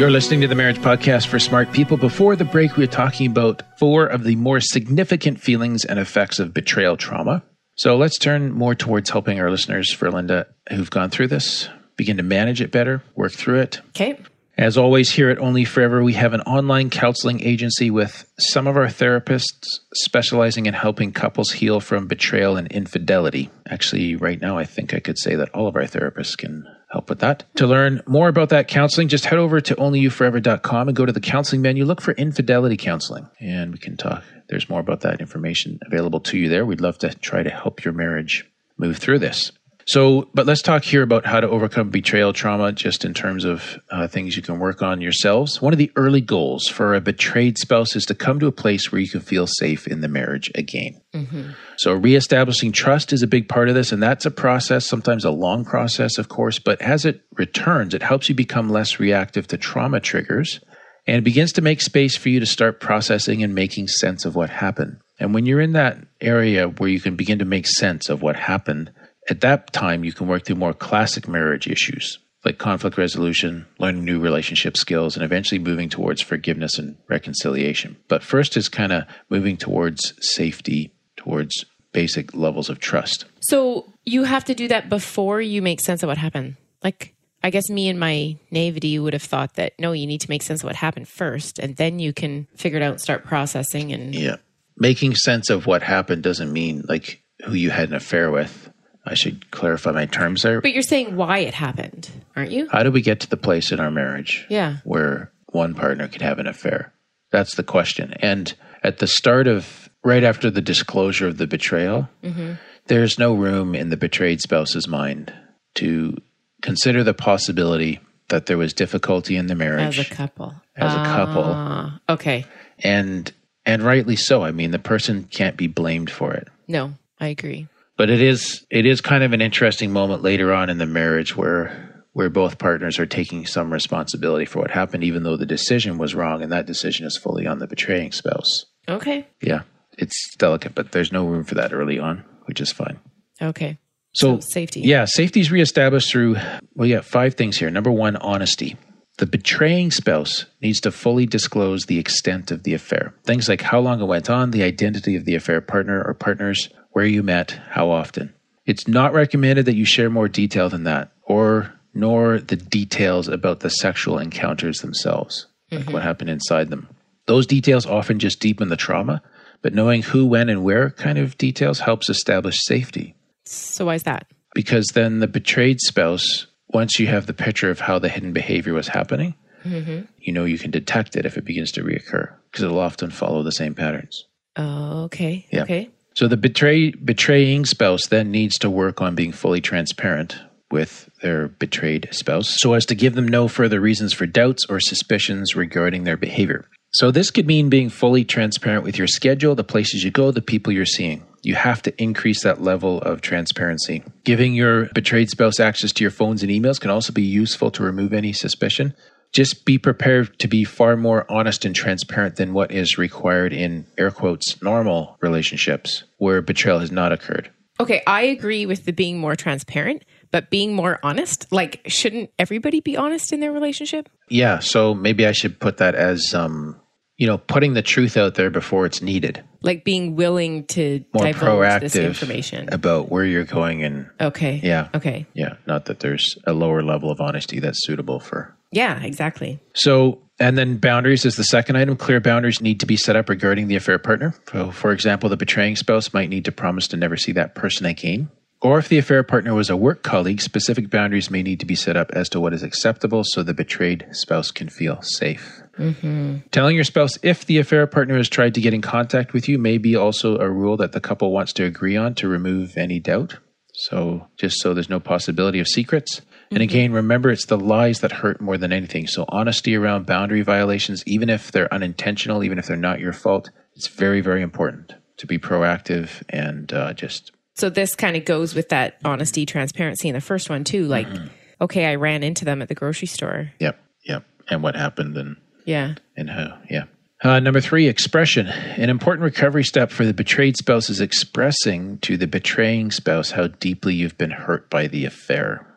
You're 0.00 0.10
listening 0.10 0.40
to 0.40 0.48
the 0.48 0.54
Marriage 0.54 0.78
Podcast 0.78 1.26
for 1.26 1.38
Smart 1.38 1.72
People. 1.72 1.98
Before 1.98 2.34
the 2.34 2.46
break, 2.46 2.74
we 2.74 2.84
were 2.84 2.90
talking 2.90 3.30
about 3.30 3.60
four 3.78 4.06
of 4.06 4.24
the 4.24 4.34
more 4.34 4.58
significant 4.58 5.42
feelings 5.42 5.84
and 5.84 5.98
effects 5.98 6.38
of 6.38 6.54
betrayal 6.54 6.96
trauma. 6.96 7.42
So 7.74 7.98
let's 7.98 8.18
turn 8.18 8.50
more 8.50 8.74
towards 8.74 9.10
helping 9.10 9.38
our 9.38 9.50
listeners 9.50 9.94
Verlynda 9.94 10.46
who've 10.70 10.88
gone 10.88 11.10
through 11.10 11.26
this 11.26 11.68
begin 11.96 12.16
to 12.16 12.22
manage 12.22 12.62
it 12.62 12.72
better, 12.72 13.02
work 13.14 13.32
through 13.32 13.60
it. 13.60 13.82
Okay. 13.90 14.18
As 14.56 14.78
always, 14.78 15.10
here 15.10 15.28
at 15.28 15.38
Only 15.38 15.66
Forever, 15.66 16.02
we 16.02 16.14
have 16.14 16.32
an 16.32 16.40
online 16.42 16.88
counseling 16.88 17.42
agency 17.42 17.90
with 17.90 18.24
some 18.38 18.66
of 18.66 18.78
our 18.78 18.86
therapists 18.86 19.80
specializing 19.92 20.64
in 20.64 20.72
helping 20.72 21.12
couples 21.12 21.52
heal 21.52 21.78
from 21.78 22.06
betrayal 22.06 22.56
and 22.56 22.68
infidelity. 22.68 23.50
Actually, 23.68 24.16
right 24.16 24.40
now, 24.40 24.56
I 24.56 24.64
think 24.64 24.94
I 24.94 25.00
could 25.00 25.18
say 25.18 25.34
that 25.34 25.50
all 25.50 25.66
of 25.66 25.76
our 25.76 25.82
therapists 25.82 26.38
can 26.38 26.64
help 26.90 27.08
with 27.08 27.20
that. 27.20 27.44
To 27.56 27.66
learn 27.66 28.02
more 28.06 28.28
about 28.28 28.50
that 28.50 28.68
counseling, 28.68 29.08
just 29.08 29.24
head 29.24 29.38
over 29.38 29.60
to 29.60 29.74
onlyyouforever.com 29.76 30.88
and 30.88 30.96
go 30.96 31.06
to 31.06 31.12
the 31.12 31.20
counseling 31.20 31.62
menu. 31.62 31.84
Look 31.84 32.00
for 32.00 32.12
infidelity 32.12 32.76
counseling, 32.76 33.28
and 33.40 33.72
we 33.72 33.78
can 33.78 33.96
talk. 33.96 34.24
There's 34.48 34.68
more 34.68 34.80
about 34.80 35.00
that 35.02 35.20
information 35.20 35.78
available 35.86 36.20
to 36.20 36.38
you 36.38 36.48
there. 36.48 36.66
We'd 36.66 36.80
love 36.80 36.98
to 36.98 37.14
try 37.14 37.42
to 37.42 37.50
help 37.50 37.84
your 37.84 37.94
marriage 37.94 38.44
move 38.78 38.98
through 38.98 39.20
this. 39.20 39.52
So, 39.86 40.28
but 40.34 40.46
let's 40.46 40.62
talk 40.62 40.84
here 40.84 41.02
about 41.02 41.26
how 41.26 41.40
to 41.40 41.48
overcome 41.48 41.90
betrayal 41.90 42.32
trauma, 42.32 42.72
just 42.72 43.04
in 43.04 43.14
terms 43.14 43.44
of 43.44 43.78
uh, 43.90 44.06
things 44.06 44.36
you 44.36 44.42
can 44.42 44.58
work 44.58 44.82
on 44.82 45.00
yourselves. 45.00 45.60
One 45.60 45.72
of 45.72 45.78
the 45.78 45.90
early 45.96 46.20
goals 46.20 46.66
for 46.66 46.94
a 46.94 47.00
betrayed 47.00 47.58
spouse 47.58 47.96
is 47.96 48.04
to 48.06 48.14
come 48.14 48.38
to 48.40 48.46
a 48.46 48.52
place 48.52 48.92
where 48.92 49.00
you 49.00 49.08
can 49.08 49.20
feel 49.20 49.46
safe 49.46 49.86
in 49.86 50.00
the 50.00 50.08
marriage 50.08 50.50
again. 50.54 51.00
Mm-hmm. 51.14 51.50
So, 51.76 51.94
reestablishing 51.94 52.72
trust 52.72 53.12
is 53.12 53.22
a 53.22 53.26
big 53.26 53.48
part 53.48 53.68
of 53.68 53.74
this, 53.74 53.92
and 53.92 54.02
that's 54.02 54.26
a 54.26 54.30
process, 54.30 54.86
sometimes 54.86 55.24
a 55.24 55.30
long 55.30 55.64
process, 55.64 56.18
of 56.18 56.28
course, 56.28 56.58
but 56.58 56.80
as 56.80 57.04
it 57.04 57.22
returns, 57.34 57.94
it 57.94 58.02
helps 58.02 58.28
you 58.28 58.34
become 58.34 58.68
less 58.68 59.00
reactive 59.00 59.46
to 59.48 59.56
trauma 59.56 60.00
triggers 60.00 60.60
and 61.06 61.16
it 61.16 61.24
begins 61.24 61.52
to 61.52 61.62
make 61.62 61.80
space 61.80 62.16
for 62.16 62.28
you 62.28 62.40
to 62.40 62.46
start 62.46 62.78
processing 62.80 63.42
and 63.42 63.54
making 63.54 63.88
sense 63.88 64.24
of 64.24 64.36
what 64.36 64.50
happened. 64.50 64.98
And 65.18 65.34
when 65.34 65.46
you're 65.46 65.60
in 65.60 65.72
that 65.72 65.98
area 66.20 66.68
where 66.68 66.88
you 66.88 67.00
can 67.00 67.16
begin 67.16 67.38
to 67.40 67.44
make 67.44 67.66
sense 67.66 68.08
of 68.08 68.22
what 68.22 68.36
happened, 68.36 68.92
at 69.30 69.40
that 69.42 69.72
time, 69.72 70.04
you 70.04 70.12
can 70.12 70.26
work 70.26 70.44
through 70.44 70.56
more 70.56 70.74
classic 70.74 71.28
marriage 71.28 71.66
issues 71.66 72.18
like 72.44 72.58
conflict 72.58 72.96
resolution, 72.96 73.66
learning 73.78 74.04
new 74.04 74.18
relationship 74.18 74.76
skills, 74.76 75.16
and 75.16 75.24
eventually 75.24 75.58
moving 75.58 75.88
towards 75.88 76.22
forgiveness 76.22 76.78
and 76.78 76.96
reconciliation. 77.08 77.96
But 78.08 78.22
first 78.22 78.56
is 78.56 78.68
kind 78.68 78.92
of 78.92 79.04
moving 79.28 79.56
towards 79.56 80.14
safety, 80.20 80.92
towards 81.16 81.64
basic 81.92 82.34
levels 82.34 82.70
of 82.70 82.78
trust. 82.78 83.26
So 83.40 83.92
you 84.04 84.24
have 84.24 84.44
to 84.44 84.54
do 84.54 84.68
that 84.68 84.88
before 84.88 85.40
you 85.40 85.60
make 85.60 85.80
sense 85.80 86.02
of 86.02 86.06
what 86.06 86.18
happened. 86.18 86.56
Like, 86.82 87.14
I 87.42 87.50
guess 87.50 87.68
me 87.68 87.88
and 87.88 88.00
my 88.00 88.38
naivety 88.50 88.98
would 88.98 89.12
have 89.12 89.22
thought 89.22 89.54
that 89.54 89.74
no, 89.78 89.92
you 89.92 90.06
need 90.06 90.20
to 90.22 90.30
make 90.30 90.42
sense 90.42 90.60
of 90.60 90.64
what 90.64 90.76
happened 90.76 91.08
first, 91.08 91.58
and 91.58 91.76
then 91.76 91.98
you 91.98 92.12
can 92.12 92.46
figure 92.56 92.78
it 92.78 92.82
out 92.82 92.92
and 92.92 93.00
start 93.00 93.24
processing. 93.24 93.92
And 93.92 94.14
yeah, 94.14 94.36
making 94.76 95.14
sense 95.14 95.50
of 95.50 95.66
what 95.66 95.82
happened 95.82 96.22
doesn't 96.22 96.52
mean 96.52 96.84
like 96.88 97.22
who 97.44 97.54
you 97.54 97.70
had 97.70 97.88
an 97.88 97.94
affair 97.94 98.30
with 98.30 98.69
I 99.10 99.14
should 99.14 99.50
clarify 99.50 99.90
my 99.90 100.06
terms 100.06 100.42
there. 100.42 100.60
But 100.60 100.72
you're 100.72 100.82
saying 100.82 101.16
why 101.16 101.38
it 101.38 101.54
happened, 101.54 102.08
aren't 102.36 102.52
you? 102.52 102.68
How 102.70 102.84
do 102.84 102.92
we 102.92 103.02
get 103.02 103.18
to 103.20 103.28
the 103.28 103.36
place 103.36 103.72
in 103.72 103.80
our 103.80 103.90
marriage 103.90 104.46
yeah. 104.48 104.76
where 104.84 105.32
one 105.46 105.74
partner 105.74 106.06
could 106.06 106.22
have 106.22 106.38
an 106.38 106.46
affair? 106.46 106.92
That's 107.32 107.56
the 107.56 107.64
question. 107.64 108.14
And 108.20 108.54
at 108.84 108.98
the 108.98 109.08
start 109.08 109.48
of, 109.48 109.90
right 110.04 110.22
after 110.22 110.48
the 110.48 110.60
disclosure 110.60 111.26
of 111.26 111.38
the 111.38 111.48
betrayal, 111.48 112.08
mm-hmm. 112.22 112.52
there's 112.86 113.18
no 113.18 113.34
room 113.34 113.74
in 113.74 113.90
the 113.90 113.96
betrayed 113.96 114.40
spouse's 114.40 114.86
mind 114.86 115.32
to 115.74 116.16
consider 116.62 117.02
the 117.02 117.14
possibility 117.14 117.98
that 118.28 118.46
there 118.46 118.58
was 118.58 118.72
difficulty 118.72 119.34
in 119.34 119.48
the 119.48 119.56
marriage 119.56 119.98
as 119.98 120.06
a 120.08 120.14
couple. 120.14 120.54
As 120.76 120.92
a 120.92 121.04
couple. 121.04 121.44
Uh, 121.44 121.90
okay. 122.08 122.46
And 122.78 123.32
and 123.66 123.82
rightly 123.82 124.16
so. 124.16 124.44
I 124.44 124.52
mean, 124.52 124.70
the 124.70 124.78
person 124.78 125.24
can't 125.24 125.56
be 125.56 125.66
blamed 125.66 126.10
for 126.10 126.32
it. 126.32 126.48
No, 126.68 126.94
I 127.18 127.26
agree 127.26 127.66
but 128.00 128.08
it 128.08 128.22
is 128.22 128.64
it 128.70 128.86
is 128.86 129.02
kind 129.02 129.22
of 129.22 129.34
an 129.34 129.42
interesting 129.42 129.92
moment 129.92 130.22
later 130.22 130.54
on 130.54 130.70
in 130.70 130.78
the 130.78 130.86
marriage 130.86 131.36
where 131.36 132.06
where 132.14 132.30
both 132.30 132.56
partners 132.56 132.98
are 132.98 133.04
taking 133.04 133.44
some 133.44 133.70
responsibility 133.70 134.46
for 134.46 134.60
what 134.60 134.70
happened, 134.70 135.04
even 135.04 135.22
though 135.22 135.36
the 135.36 135.44
decision 135.44 135.98
was 135.98 136.14
wrong, 136.14 136.40
and 136.42 136.50
that 136.50 136.64
decision 136.64 137.04
is 137.04 137.18
fully 137.18 137.46
on 137.46 137.58
the 137.58 137.66
betraying 137.66 138.10
spouse. 138.10 138.64
Okay. 138.88 139.26
Yeah, 139.42 139.64
it's 139.98 140.34
delicate, 140.38 140.74
but 140.74 140.92
there's 140.92 141.12
no 141.12 141.26
room 141.26 141.44
for 141.44 141.56
that 141.56 141.74
early 141.74 141.98
on, 141.98 142.24
which 142.46 142.62
is 142.62 142.72
fine. 142.72 142.98
Okay. 143.42 143.76
So, 144.14 144.40
so 144.40 144.48
safety. 144.48 144.80
Yeah, 144.80 145.04
safety 145.04 145.40
is 145.40 145.52
reestablished 145.52 146.10
through 146.10 146.36
well, 146.72 146.88
yeah, 146.88 147.02
five 147.02 147.34
things 147.34 147.58
here. 147.58 147.68
Number 147.68 147.92
one, 147.92 148.16
honesty. 148.16 148.78
The 149.18 149.26
betraying 149.26 149.90
spouse 149.90 150.46
needs 150.62 150.80
to 150.80 150.90
fully 150.90 151.26
disclose 151.26 151.84
the 151.84 151.98
extent 151.98 152.50
of 152.50 152.62
the 152.62 152.72
affair. 152.72 153.12
Things 153.24 153.46
like 153.46 153.60
how 153.60 153.78
long 153.78 154.00
it 154.00 154.06
went 154.06 154.30
on, 154.30 154.52
the 154.52 154.62
identity 154.62 155.16
of 155.16 155.26
the 155.26 155.34
affair 155.34 155.60
partner 155.60 156.02
or 156.02 156.14
partners, 156.14 156.70
where 156.90 157.04
you 157.04 157.22
met, 157.22 157.52
how 157.70 157.90
often. 157.90 158.34
It's 158.66 158.86
not 158.86 159.12
recommended 159.12 159.66
that 159.66 159.74
you 159.74 159.84
share 159.84 160.10
more 160.10 160.28
detail 160.28 160.68
than 160.68 160.84
that, 160.84 161.12
or 161.22 161.72
nor 161.94 162.38
the 162.38 162.56
details 162.56 163.28
about 163.28 163.60
the 163.60 163.70
sexual 163.70 164.18
encounters 164.18 164.78
themselves, 164.78 165.46
like 165.70 165.82
mm-hmm. 165.82 165.92
what 165.92 166.02
happened 166.02 166.30
inside 166.30 166.68
them. 166.70 166.88
Those 167.26 167.46
details 167.46 167.86
often 167.86 168.18
just 168.18 168.40
deepen 168.40 168.68
the 168.68 168.76
trauma, 168.76 169.22
but 169.62 169.74
knowing 169.74 170.02
who, 170.02 170.26
when, 170.26 170.48
and 170.48 170.64
where 170.64 170.90
kind 170.90 171.18
of 171.18 171.36
details 171.38 171.80
helps 171.80 172.08
establish 172.08 172.62
safety. 172.62 173.14
So, 173.44 173.86
why 173.86 173.94
is 173.94 174.04
that? 174.04 174.26
Because 174.54 174.88
then 174.94 175.20
the 175.20 175.28
betrayed 175.28 175.80
spouse, 175.80 176.46
once 176.68 176.98
you 176.98 177.06
have 177.06 177.26
the 177.26 177.34
picture 177.34 177.70
of 177.70 177.80
how 177.80 177.98
the 177.98 178.08
hidden 178.08 178.32
behavior 178.32 178.72
was 178.72 178.88
happening, 178.88 179.34
mm-hmm. 179.64 180.06
you 180.18 180.32
know 180.32 180.44
you 180.44 180.58
can 180.58 180.70
detect 180.70 181.16
it 181.16 181.26
if 181.26 181.36
it 181.36 181.44
begins 181.44 181.72
to 181.72 181.82
reoccur 181.82 182.32
because 182.50 182.64
it'll 182.64 182.78
often 182.78 183.10
follow 183.10 183.42
the 183.42 183.52
same 183.52 183.74
patterns. 183.74 184.26
Oh, 184.56 185.04
okay. 185.04 185.46
Yeah. 185.52 185.62
Okay. 185.62 185.90
So 186.20 186.28
the 186.28 186.36
betray, 186.36 186.90
betraying 186.90 187.64
spouse 187.64 188.06
then 188.06 188.30
needs 188.30 188.58
to 188.58 188.68
work 188.68 189.00
on 189.00 189.14
being 189.14 189.32
fully 189.32 189.62
transparent 189.62 190.36
with 190.70 191.08
their 191.22 191.48
betrayed 191.48 192.10
spouse 192.12 192.56
so 192.60 192.74
as 192.74 192.84
to 192.86 192.94
give 192.94 193.14
them 193.14 193.26
no 193.26 193.48
further 193.48 193.80
reasons 193.80 194.12
for 194.12 194.26
doubts 194.26 194.66
or 194.66 194.80
suspicions 194.80 195.56
regarding 195.56 196.04
their 196.04 196.18
behavior. 196.18 196.68
So 196.90 197.10
this 197.10 197.30
could 197.30 197.46
mean 197.46 197.70
being 197.70 197.88
fully 197.88 198.22
transparent 198.22 198.84
with 198.84 198.98
your 198.98 199.06
schedule, 199.06 199.54
the 199.54 199.64
places 199.64 200.04
you 200.04 200.10
go, 200.10 200.30
the 200.30 200.42
people 200.42 200.74
you're 200.74 200.84
seeing. 200.84 201.24
You 201.42 201.54
have 201.54 201.80
to 201.84 202.02
increase 202.02 202.42
that 202.42 202.60
level 202.60 203.00
of 203.00 203.22
transparency. 203.22 204.02
Giving 204.24 204.52
your 204.52 204.90
betrayed 204.92 205.30
spouse 205.30 205.58
access 205.58 205.90
to 205.92 206.04
your 206.04 206.10
phones 206.10 206.42
and 206.42 206.52
emails 206.52 206.78
can 206.78 206.90
also 206.90 207.14
be 207.14 207.22
useful 207.22 207.70
to 207.70 207.82
remove 207.82 208.12
any 208.12 208.34
suspicion 208.34 208.92
just 209.32 209.64
be 209.64 209.78
prepared 209.78 210.38
to 210.40 210.48
be 210.48 210.64
far 210.64 210.96
more 210.96 211.24
honest 211.30 211.64
and 211.64 211.74
transparent 211.74 212.36
than 212.36 212.52
what 212.52 212.72
is 212.72 212.98
required 212.98 213.52
in 213.52 213.86
air 213.96 214.10
quotes 214.10 214.60
normal 214.62 215.16
relationships 215.20 216.04
where 216.18 216.42
betrayal 216.42 216.80
has 216.80 216.90
not 216.90 217.12
occurred. 217.12 217.50
Okay, 217.78 218.02
I 218.06 218.22
agree 218.22 218.66
with 218.66 218.84
the 218.84 218.92
being 218.92 219.18
more 219.18 219.36
transparent, 219.36 220.04
but 220.30 220.50
being 220.50 220.74
more 220.74 221.00
honest, 221.02 221.50
like 221.50 221.80
shouldn't 221.86 222.30
everybody 222.38 222.80
be 222.80 222.96
honest 222.96 223.32
in 223.32 223.40
their 223.40 223.52
relationship? 223.52 224.08
Yeah, 224.28 224.58
so 224.58 224.94
maybe 224.94 225.26
I 225.26 225.32
should 225.32 225.58
put 225.58 225.78
that 225.78 225.94
as 225.94 226.34
um 226.34 226.80
you 227.16 227.26
know, 227.26 227.36
putting 227.36 227.74
the 227.74 227.82
truth 227.82 228.16
out 228.16 228.34
there 228.34 228.48
before 228.48 228.86
it's 228.86 229.02
needed. 229.02 229.44
Like 229.60 229.84
being 229.84 230.16
willing 230.16 230.64
to 230.68 231.04
more 231.12 231.26
proactive 231.26 231.80
this 231.80 231.96
information 231.96 232.70
about 232.72 233.10
where 233.10 233.26
you're 233.26 233.44
going 233.44 233.84
and 233.84 234.08
Okay. 234.18 234.58
Yeah. 234.62 234.88
Okay. 234.94 235.26
Yeah. 235.34 235.56
Not 235.66 235.84
that 235.84 236.00
there's 236.00 236.38
a 236.46 236.54
lower 236.54 236.82
level 236.82 237.10
of 237.10 237.20
honesty 237.20 237.60
that's 237.60 237.84
suitable 237.84 238.20
for 238.20 238.56
yeah, 238.72 239.02
exactly. 239.02 239.60
So, 239.74 240.20
and 240.38 240.56
then 240.56 240.78
boundaries 240.78 241.24
is 241.24 241.36
the 241.36 241.44
second 241.44 241.76
item. 241.76 241.96
Clear 241.96 242.20
boundaries 242.20 242.60
need 242.60 242.80
to 242.80 242.86
be 242.86 242.96
set 242.96 243.16
up 243.16 243.28
regarding 243.28 243.68
the 243.68 243.76
affair 243.76 243.98
partner. 243.98 244.34
So, 244.50 244.70
for 244.70 244.92
example, 244.92 245.28
the 245.28 245.36
betraying 245.36 245.76
spouse 245.76 246.14
might 246.14 246.30
need 246.30 246.44
to 246.46 246.52
promise 246.52 246.88
to 246.88 246.96
never 246.96 247.16
see 247.16 247.32
that 247.32 247.54
person 247.54 247.86
again. 247.86 248.30
Or 248.62 248.78
if 248.78 248.88
the 248.88 248.98
affair 248.98 249.22
partner 249.22 249.54
was 249.54 249.70
a 249.70 249.76
work 249.76 250.02
colleague, 250.02 250.42
specific 250.42 250.90
boundaries 250.90 251.30
may 251.30 251.42
need 251.42 251.60
to 251.60 251.66
be 251.66 251.74
set 251.74 251.96
up 251.96 252.10
as 252.12 252.28
to 252.30 252.40
what 252.40 252.52
is 252.52 252.62
acceptable 252.62 253.22
so 253.24 253.42
the 253.42 253.54
betrayed 253.54 254.06
spouse 254.12 254.50
can 254.50 254.68
feel 254.68 255.00
safe. 255.00 255.62
Mm-hmm. 255.78 256.38
Telling 256.50 256.74
your 256.74 256.84
spouse 256.84 257.18
if 257.22 257.46
the 257.46 257.58
affair 257.58 257.86
partner 257.86 258.18
has 258.18 258.28
tried 258.28 258.54
to 258.54 258.60
get 258.60 258.74
in 258.74 258.82
contact 258.82 259.32
with 259.32 259.48
you 259.48 259.58
may 259.58 259.78
be 259.78 259.96
also 259.96 260.38
a 260.38 260.50
rule 260.50 260.76
that 260.76 260.92
the 260.92 261.00
couple 261.00 261.32
wants 261.32 261.54
to 261.54 261.64
agree 261.64 261.96
on 261.96 262.14
to 262.16 262.28
remove 262.28 262.76
any 262.76 263.00
doubt. 263.00 263.38
So, 263.72 264.26
just 264.36 264.60
so 264.60 264.74
there's 264.74 264.90
no 264.90 265.00
possibility 265.00 265.58
of 265.58 265.66
secrets. 265.66 266.20
And 266.50 266.58
mm-hmm. 266.58 266.62
again, 266.62 266.92
remember 266.92 267.30
it's 267.30 267.46
the 267.46 267.56
lies 267.56 268.00
that 268.00 268.10
hurt 268.10 268.40
more 268.40 268.58
than 268.58 268.72
anything. 268.72 269.06
So, 269.06 269.24
honesty 269.28 269.76
around 269.76 270.06
boundary 270.06 270.42
violations, 270.42 271.04
even 271.06 271.30
if 271.30 271.52
they're 271.52 271.72
unintentional, 271.72 272.42
even 272.42 272.58
if 272.58 272.66
they're 272.66 272.76
not 272.76 272.98
your 272.98 273.12
fault, 273.12 273.50
it's 273.74 273.86
very, 273.86 274.20
very 274.20 274.42
important 274.42 274.92
to 275.18 275.26
be 275.26 275.38
proactive 275.38 276.22
and 276.28 276.72
uh, 276.72 276.92
just. 276.92 277.30
So, 277.54 277.70
this 277.70 277.94
kind 277.94 278.16
of 278.16 278.24
goes 278.24 278.54
with 278.54 278.68
that 278.70 278.98
honesty, 279.04 279.46
transparency 279.46 280.08
in 280.08 280.14
the 280.14 280.20
first 280.20 280.50
one, 280.50 280.64
too. 280.64 280.86
Like, 280.86 281.06
mm-hmm. 281.06 281.28
okay, 281.60 281.86
I 281.86 281.94
ran 281.94 282.24
into 282.24 282.44
them 282.44 282.62
at 282.62 282.68
the 282.68 282.74
grocery 282.74 283.06
store. 283.06 283.52
Yep. 283.60 283.78
Yep. 284.06 284.24
And 284.48 284.62
what 284.62 284.74
happened 284.74 285.16
and. 285.16 285.36
Yeah. 285.66 285.94
And 286.16 286.28
how. 286.28 286.58
Yeah. 286.68 286.84
Uh, 287.22 287.38
number 287.38 287.60
three, 287.60 287.86
expression. 287.86 288.46
An 288.48 288.90
important 288.90 289.22
recovery 289.22 289.62
step 289.62 289.92
for 289.92 290.04
the 290.04 290.14
betrayed 290.14 290.56
spouse 290.56 290.90
is 290.90 291.00
expressing 291.00 291.98
to 291.98 292.16
the 292.16 292.26
betraying 292.26 292.90
spouse 292.90 293.30
how 293.32 293.46
deeply 293.46 293.94
you've 293.94 294.18
been 294.18 294.30
hurt 294.30 294.68
by 294.70 294.88
the 294.88 295.04
affair. 295.04 295.69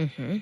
Mm-hmm. 0.00 0.38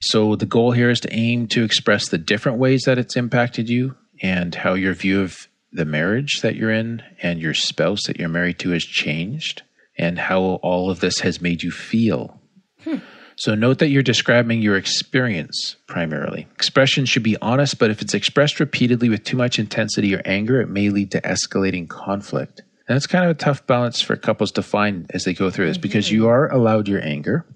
So 0.00 0.34
the 0.34 0.46
goal 0.46 0.72
here 0.72 0.90
is 0.90 1.00
to 1.00 1.12
aim 1.12 1.46
to 1.48 1.62
express 1.62 2.08
the 2.08 2.18
different 2.18 2.58
ways 2.58 2.82
that 2.86 2.98
it's 2.98 3.16
impacted 3.16 3.68
you 3.68 3.94
and 4.20 4.54
how 4.54 4.74
your 4.74 4.94
view 4.94 5.20
of 5.22 5.48
the 5.72 5.84
marriage 5.84 6.40
that 6.42 6.56
you're 6.56 6.72
in 6.72 7.02
and 7.22 7.40
your 7.40 7.54
spouse 7.54 8.06
that 8.06 8.18
you're 8.18 8.28
married 8.28 8.58
to 8.60 8.70
has 8.70 8.84
changed 8.84 9.62
and 9.96 10.18
how 10.18 10.40
all 10.40 10.90
of 10.90 11.00
this 11.00 11.20
has 11.20 11.40
made 11.40 11.62
you 11.62 11.70
feel. 11.70 12.40
Hmm. 12.82 12.96
So 13.36 13.54
note 13.54 13.78
that 13.78 13.88
you're 13.88 14.02
describing 14.02 14.60
your 14.60 14.76
experience 14.76 15.76
primarily. 15.86 16.46
Expression 16.54 17.06
should 17.06 17.22
be 17.22 17.36
honest, 17.40 17.78
but 17.78 17.90
if 17.90 18.02
it's 18.02 18.14
expressed 18.14 18.60
repeatedly 18.60 19.08
with 19.08 19.24
too 19.24 19.36
much 19.36 19.58
intensity 19.58 20.14
or 20.14 20.22
anger, 20.24 20.60
it 20.60 20.68
may 20.68 20.90
lead 20.90 21.10
to 21.12 21.20
escalating 21.22 21.88
conflict. 21.88 22.60
And 22.88 22.96
that's 22.96 23.06
kind 23.06 23.24
of 23.24 23.30
a 23.30 23.34
tough 23.34 23.66
balance 23.66 24.02
for 24.02 24.16
couples 24.16 24.52
to 24.52 24.62
find 24.62 25.10
as 25.14 25.24
they 25.24 25.32
go 25.32 25.50
through 25.50 25.68
this 25.68 25.76
mm-hmm. 25.76 25.82
because 25.82 26.10
you 26.10 26.28
are 26.28 26.52
allowed 26.52 26.88
your 26.88 27.02
anger. 27.02 27.46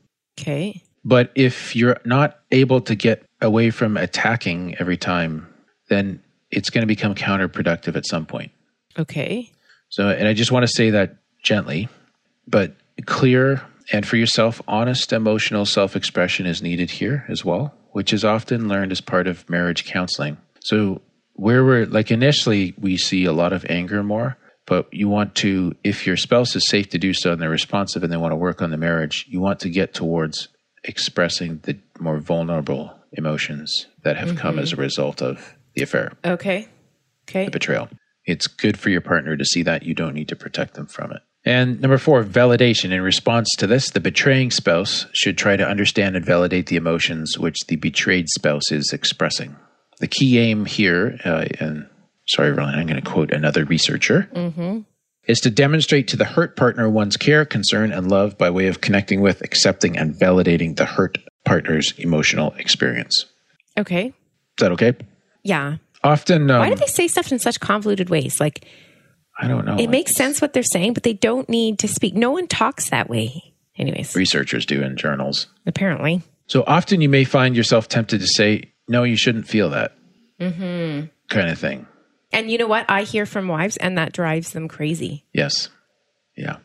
Okay. 0.41 0.83
But 1.07 1.31
if 1.37 1.77
you're 1.77 2.01
not 2.05 2.41
able 2.51 2.81
to 2.81 2.97
get 2.97 3.25
away 3.41 3.71
from 3.71 3.97
attacking 3.97 4.75
every 4.81 4.97
time, 4.97 5.47
then 5.89 6.21
it's 6.51 6.69
going 6.69 6.83
to 6.83 6.87
become 6.89 7.15
counterproductive 7.15 7.95
at 7.95 8.05
some 8.05 8.27
point. 8.27 8.51
Okay. 8.99 9.53
So, 9.89 10.09
and 10.09 10.27
I 10.27 10.35
just 10.35 10.51
want 10.51 10.65
to 10.65 10.73
say 10.75 10.91
that 10.91 11.17
gently, 11.45 11.89
but 12.49 12.75
clear 13.07 13.63
And 13.93 14.05
for 14.05 14.17
yourself, 14.17 14.61
honest 14.67 15.13
emotional 15.13 15.65
self 15.65 15.95
expression 15.95 16.45
is 16.45 16.61
needed 16.61 16.91
here 16.91 17.25
as 17.29 17.45
well, 17.45 17.73
which 17.93 18.13
is 18.13 18.25
often 18.25 18.67
learned 18.67 18.91
as 18.91 19.01
part 19.01 19.29
of 19.29 19.49
marriage 19.49 19.85
counseling. 19.85 20.39
So, 20.65 21.03
where 21.35 21.65
we're 21.65 21.87
like 21.87 22.11
initially, 22.11 22.75
we 22.79 22.97
see 22.97 23.27
a 23.27 23.33
lot 23.33 23.53
of 23.53 23.65
anger 23.69 24.03
more, 24.03 24.37
but 24.67 24.93
you 24.93 25.09
want 25.09 25.37
to, 25.37 25.77
if 25.85 26.05
your 26.05 26.17
spouse 26.17 26.57
is 26.57 26.67
safe 26.69 26.89
to 26.89 26.99
do 26.99 27.13
so 27.13 27.31
and 27.31 27.41
they're 27.41 27.49
responsive 27.49 28.03
and 28.03 28.13
they 28.13 28.17
want 28.17 28.33
to 28.33 28.37
work 28.37 28.61
on 28.61 28.73
the 28.73 28.77
marriage, 28.77 29.25
you 29.29 29.41
want 29.41 29.61
to 29.61 29.71
get 29.71 29.95
towards 29.95 30.49
expressing 30.87 31.61
the 31.65 31.79
more 32.01 32.19
vulnerable 32.19 32.95
emotions 33.13 33.87
that 34.03 34.17
have 34.17 34.37
come 34.37 34.59
as 34.59 34.73
a 34.73 34.77
result 34.77 35.21
of 35.23 35.55
the 35.75 35.83
affair, 35.83 36.13
Okay. 36.25 36.69
Okay. 37.29 37.45
the 37.47 37.51
betrayal. 37.51 37.89
It's 38.25 38.47
good 38.47 38.79
for 38.79 38.91
your 38.91 39.01
partner 39.01 39.37
to 39.37 39.45
see 39.45 39.63
that. 39.63 39.83
You 39.85 39.95
don't 39.95 40.15
need 40.15 40.29
to 40.29 40.37
protect 40.37 40.75
them 40.75 40.87
from 40.87 41.13
it. 41.13 41.23
And 41.45 41.81
number 41.81 41.99
four, 41.99 42.25
validation. 42.25 42.91
In 42.93 43.03
response 43.03 43.49
to 43.59 43.67
this, 43.69 43.91
the 43.91 44.01
betraying 44.01 44.51
spouse 44.51 45.07
should 45.13 45.39
try 45.39 45.57
to 45.57 45.65
understand 45.67 46.17
and 46.17 46.25
validate 46.25 46.67
the 46.67 46.77
emotions 46.77 47.39
which 47.39 47.57
the 47.69 47.77
betrayed 47.77 48.29
spouse 48.31 48.73
is 48.73 48.93
expressing. 48.93 49.55
The 50.01 50.09
key 50.09 50.39
aim 50.39 50.65
here, 50.67 51.19
uh, 51.25 51.47
and 51.61 51.89
sorry, 52.27 52.51
Ron, 52.53 52.75
I'm 52.75 52.87
going 52.87 53.01
to 53.01 53.09
quote 53.11 53.31
another 53.33 53.65
researcher, 53.65 54.29
is 55.27 55.41
to 55.41 55.51
demonstrate 55.51 56.09
to 56.09 56.17
the 56.17 56.25
hurt 56.25 56.57
partner 56.57 56.89
one's 56.89 57.17
care, 57.17 57.45
concern, 57.45 57.93
and 57.93 58.11
love 58.11 58.39
by 58.39 58.51
way 58.51 58.69
of 58.69 58.81
connecting 58.81 59.21
with, 59.21 59.43
accepting, 59.43 59.97
and 59.97 60.15
validating 60.15 60.77
the 60.77 60.85
hurt 60.85 61.19
partner's 61.45 61.93
emotional 61.99 62.53
experience. 62.55 63.27
Okay. 63.79 64.07
Is 64.07 64.13
that 64.59 64.73
okay? 64.73 64.95
Yeah. 65.43 65.77
Often, 66.03 66.51
um, 66.51 66.61
Why 66.61 66.71
do 66.71 66.77
they 66.77 66.87
say 66.87 67.09
stuff 67.09 67.33
in 67.33 67.39
such 67.39 67.61
convoluted 67.61 68.11
ways? 68.11 68.41
Like 68.41 68.67
I 69.39 69.49
don't 69.49 69.65
know. 69.65 69.77
it 69.79 69.89
makes 69.89 70.15
sense 70.15 70.41
what 70.41 70.53
they're 70.53 70.63
saying, 70.63 70.95
but 70.95 71.03
they 71.03 71.13
don't 71.13 71.49
need 71.49 71.79
to 71.81 71.89
speak. 71.89 72.15
No 72.15 72.31
one 72.31 72.47
talks 72.47 72.91
that 72.91 73.09
way. 73.09 73.55
Anyways, 73.77 74.15
researchers 74.15 74.65
do 74.65 74.83
in 74.83 74.97
journals. 74.97 75.49
apparently. 75.67 76.23
So 76.47 76.65
often 76.67 77.01
you 77.01 77.09
may 77.09 77.25
find 77.25 77.57
yourself 77.57 77.89
tempted 77.89 78.21
to 78.21 78.27
say, 78.27 78.73
no, 78.89 79.03
you 79.03 79.17
shouldn't 79.17 79.49
feel 79.49 79.71
that 79.71 79.97
mm-hmm. 80.41 81.07
kind 81.29 81.51
of 81.51 81.59
thing. 81.59 81.87
And 82.37 82.51
you 82.51 82.59
know 82.59 82.67
what? 82.67 82.87
I 82.89 83.03
hear 83.03 83.27
from 83.27 83.49
wives 83.49 83.77
and 83.79 83.99
that 83.99 84.13
drives 84.13 84.53
them 84.53 84.69
crazy. 84.69 85.25
Yes. 85.33 85.69
Yeah. 86.37 86.57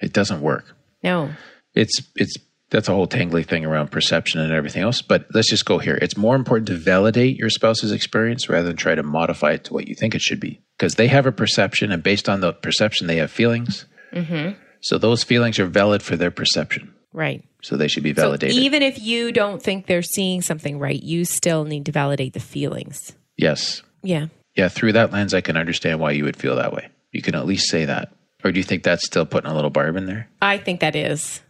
It 0.00 0.12
doesn't 0.12 0.40
work. 0.40 0.64
No. 1.02 1.30
It's, 1.74 2.00
it's, 2.16 2.34
that's 2.70 2.88
a 2.88 2.92
whole 2.92 3.06
tangly 3.06 3.46
thing 3.46 3.64
around 3.64 3.90
perception 3.90 4.40
and 4.40 4.52
everything 4.52 4.82
else. 4.82 5.00
But 5.02 5.26
let's 5.32 5.48
just 5.48 5.64
go 5.64 5.78
here. 5.78 5.98
It's 6.02 6.16
more 6.16 6.34
important 6.34 6.66
to 6.68 6.74
validate 6.76 7.36
your 7.36 7.48
spouse's 7.50 7.92
experience 7.92 8.48
rather 8.48 8.66
than 8.66 8.76
try 8.76 8.94
to 8.94 9.02
modify 9.02 9.52
it 9.52 9.64
to 9.64 9.72
what 9.74 9.88
you 9.88 9.94
think 9.94 10.14
it 10.14 10.20
should 10.20 10.40
be. 10.40 10.60
Because 10.76 10.96
they 10.96 11.06
have 11.08 11.26
a 11.26 11.32
perception, 11.32 11.90
and 11.92 12.02
based 12.02 12.28
on 12.28 12.40
the 12.40 12.52
perception, 12.52 13.06
they 13.06 13.16
have 13.16 13.30
feelings. 13.30 13.86
Mm-hmm. 14.12 14.58
So 14.80 14.98
those 14.98 15.22
feelings 15.22 15.58
are 15.58 15.66
valid 15.66 16.02
for 16.02 16.16
their 16.16 16.30
perception. 16.30 16.92
Right. 17.12 17.42
So 17.62 17.76
they 17.76 17.88
should 17.88 18.02
be 18.02 18.12
So 18.14 18.22
validated. 18.22 18.56
even 18.56 18.82
if 18.82 19.00
you 19.00 19.32
don't 19.32 19.62
think 19.62 19.86
they're 19.86 20.02
seeing 20.02 20.42
something 20.42 20.78
right, 20.78 21.02
you 21.02 21.24
still 21.24 21.64
need 21.64 21.86
to 21.86 21.92
validate 21.92 22.34
the 22.34 22.40
feelings. 22.40 23.12
yes. 23.36 23.82
Yeah. 24.02 24.26
Yeah. 24.56 24.68
Through 24.68 24.92
that 24.92 25.12
lens, 25.12 25.34
I 25.34 25.40
can 25.40 25.56
understand 25.56 26.00
why 26.00 26.12
you 26.12 26.24
would 26.24 26.36
feel 26.36 26.56
that 26.56 26.72
way. 26.72 26.88
You 27.12 27.22
can 27.22 27.34
at 27.34 27.46
least 27.46 27.68
say 27.68 27.84
that. 27.84 28.12
Or 28.44 28.52
do 28.52 28.58
you 28.58 28.64
think 28.64 28.82
that's 28.82 29.04
still 29.04 29.26
putting 29.26 29.50
a 29.50 29.54
little 29.54 29.70
barb 29.70 29.96
in 29.96 30.06
there? 30.06 30.28
I 30.40 30.58
think 30.58 30.80
that 30.80 30.94
is. 30.94 31.40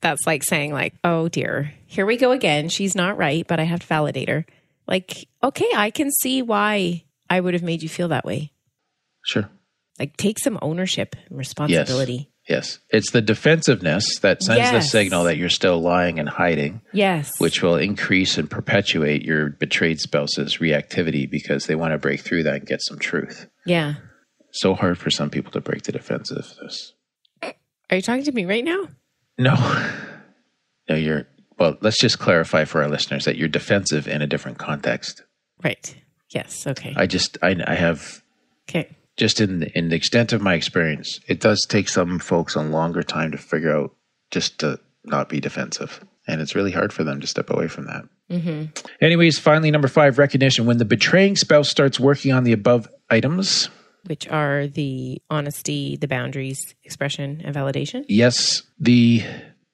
That's 0.00 0.26
like 0.26 0.42
saying 0.42 0.72
like, 0.72 0.94
"Oh 1.04 1.28
dear, 1.28 1.72
here 1.86 2.04
we 2.04 2.16
go 2.16 2.32
again. 2.32 2.68
She's 2.68 2.96
not 2.96 3.16
right, 3.16 3.46
but 3.46 3.60
I 3.60 3.64
have 3.64 3.80
to 3.80 3.86
validate 3.86 4.28
her." 4.28 4.44
Like, 4.86 5.28
okay, 5.42 5.68
I 5.74 5.90
can 5.90 6.10
see 6.10 6.42
why 6.42 7.04
I 7.30 7.40
would 7.40 7.54
have 7.54 7.62
made 7.62 7.82
you 7.82 7.88
feel 7.88 8.08
that 8.08 8.24
way. 8.24 8.52
Sure. 9.24 9.48
Like, 9.98 10.16
take 10.16 10.40
some 10.40 10.58
ownership 10.60 11.14
and 11.28 11.38
responsibility. 11.38 12.12
Yes. 12.14 12.26
It's 12.46 13.10
the 13.12 13.22
defensiveness 13.22 14.18
that 14.20 14.42
sends 14.42 14.70
the 14.72 14.80
signal 14.80 15.24
that 15.24 15.36
you're 15.36 15.48
still 15.48 15.80
lying 15.80 16.18
and 16.18 16.28
hiding, 16.28 16.82
Yes. 16.92 17.38
which 17.40 17.62
will 17.62 17.76
increase 17.76 18.36
and 18.36 18.50
perpetuate 18.50 19.22
your 19.22 19.50
betrayed 19.50 20.00
spouse's 20.00 20.58
reactivity 20.58 21.30
because 21.30 21.66
they 21.66 21.74
want 21.74 21.92
to 21.92 21.98
break 21.98 22.20
through 22.20 22.42
that 22.44 22.54
and 22.56 22.66
get 22.66 22.82
some 22.82 22.98
truth. 22.98 23.46
yeah. 23.64 23.94
So 24.54 24.74
hard 24.74 24.98
for 24.98 25.08
some 25.10 25.30
people 25.30 25.50
to 25.52 25.62
break 25.62 25.84
the 25.84 25.92
defensiveness. 25.92 26.92
Are 27.42 27.96
you 27.96 28.02
talking 28.02 28.24
to 28.24 28.32
me 28.32 28.44
right 28.44 28.62
now? 28.64 28.86
No. 29.38 29.54
No, 30.90 30.94
you're, 30.94 31.26
well, 31.58 31.78
let's 31.80 31.98
just 31.98 32.18
clarify 32.18 32.64
for 32.66 32.82
our 32.82 32.88
listeners 32.90 33.24
that 33.24 33.36
you're 33.36 33.48
defensive 33.48 34.06
in 34.06 34.20
a 34.20 34.26
different 34.26 34.58
context. 34.58 35.22
Right. 35.64 35.94
Yes. 36.34 36.66
Okay. 36.66 36.92
I 36.96 37.06
just, 37.06 37.38
I, 37.40 37.56
I 37.66 37.74
have 37.74 38.22
okay. 38.68 38.90
Just 39.22 39.40
in 39.40 39.60
the, 39.60 39.78
in 39.78 39.88
the 39.88 39.94
extent 39.94 40.32
of 40.32 40.42
my 40.42 40.54
experience, 40.54 41.20
it 41.28 41.38
does 41.38 41.64
take 41.68 41.88
some 41.88 42.18
folks 42.18 42.56
a 42.56 42.60
longer 42.60 43.04
time 43.04 43.30
to 43.30 43.38
figure 43.38 43.72
out 43.72 43.94
just 44.32 44.58
to 44.58 44.80
not 45.04 45.28
be 45.28 45.38
defensive, 45.38 46.04
and 46.26 46.40
it's 46.40 46.56
really 46.56 46.72
hard 46.72 46.92
for 46.92 47.04
them 47.04 47.20
to 47.20 47.26
step 47.28 47.48
away 47.48 47.68
from 47.68 47.84
that. 47.86 48.02
Mm-hmm. 48.28 48.64
Anyways, 49.00 49.38
finally, 49.38 49.70
number 49.70 49.86
five, 49.86 50.18
recognition. 50.18 50.66
When 50.66 50.78
the 50.78 50.84
betraying 50.84 51.36
spouse 51.36 51.68
starts 51.68 52.00
working 52.00 52.32
on 52.32 52.42
the 52.42 52.50
above 52.52 52.88
items, 53.10 53.68
Which 54.08 54.26
are 54.26 54.66
the 54.66 55.22
honesty, 55.30 55.96
the 55.96 56.08
boundaries, 56.08 56.74
expression, 56.82 57.42
and 57.44 57.54
validation. 57.54 58.04
yes, 58.08 58.62
the 58.80 59.22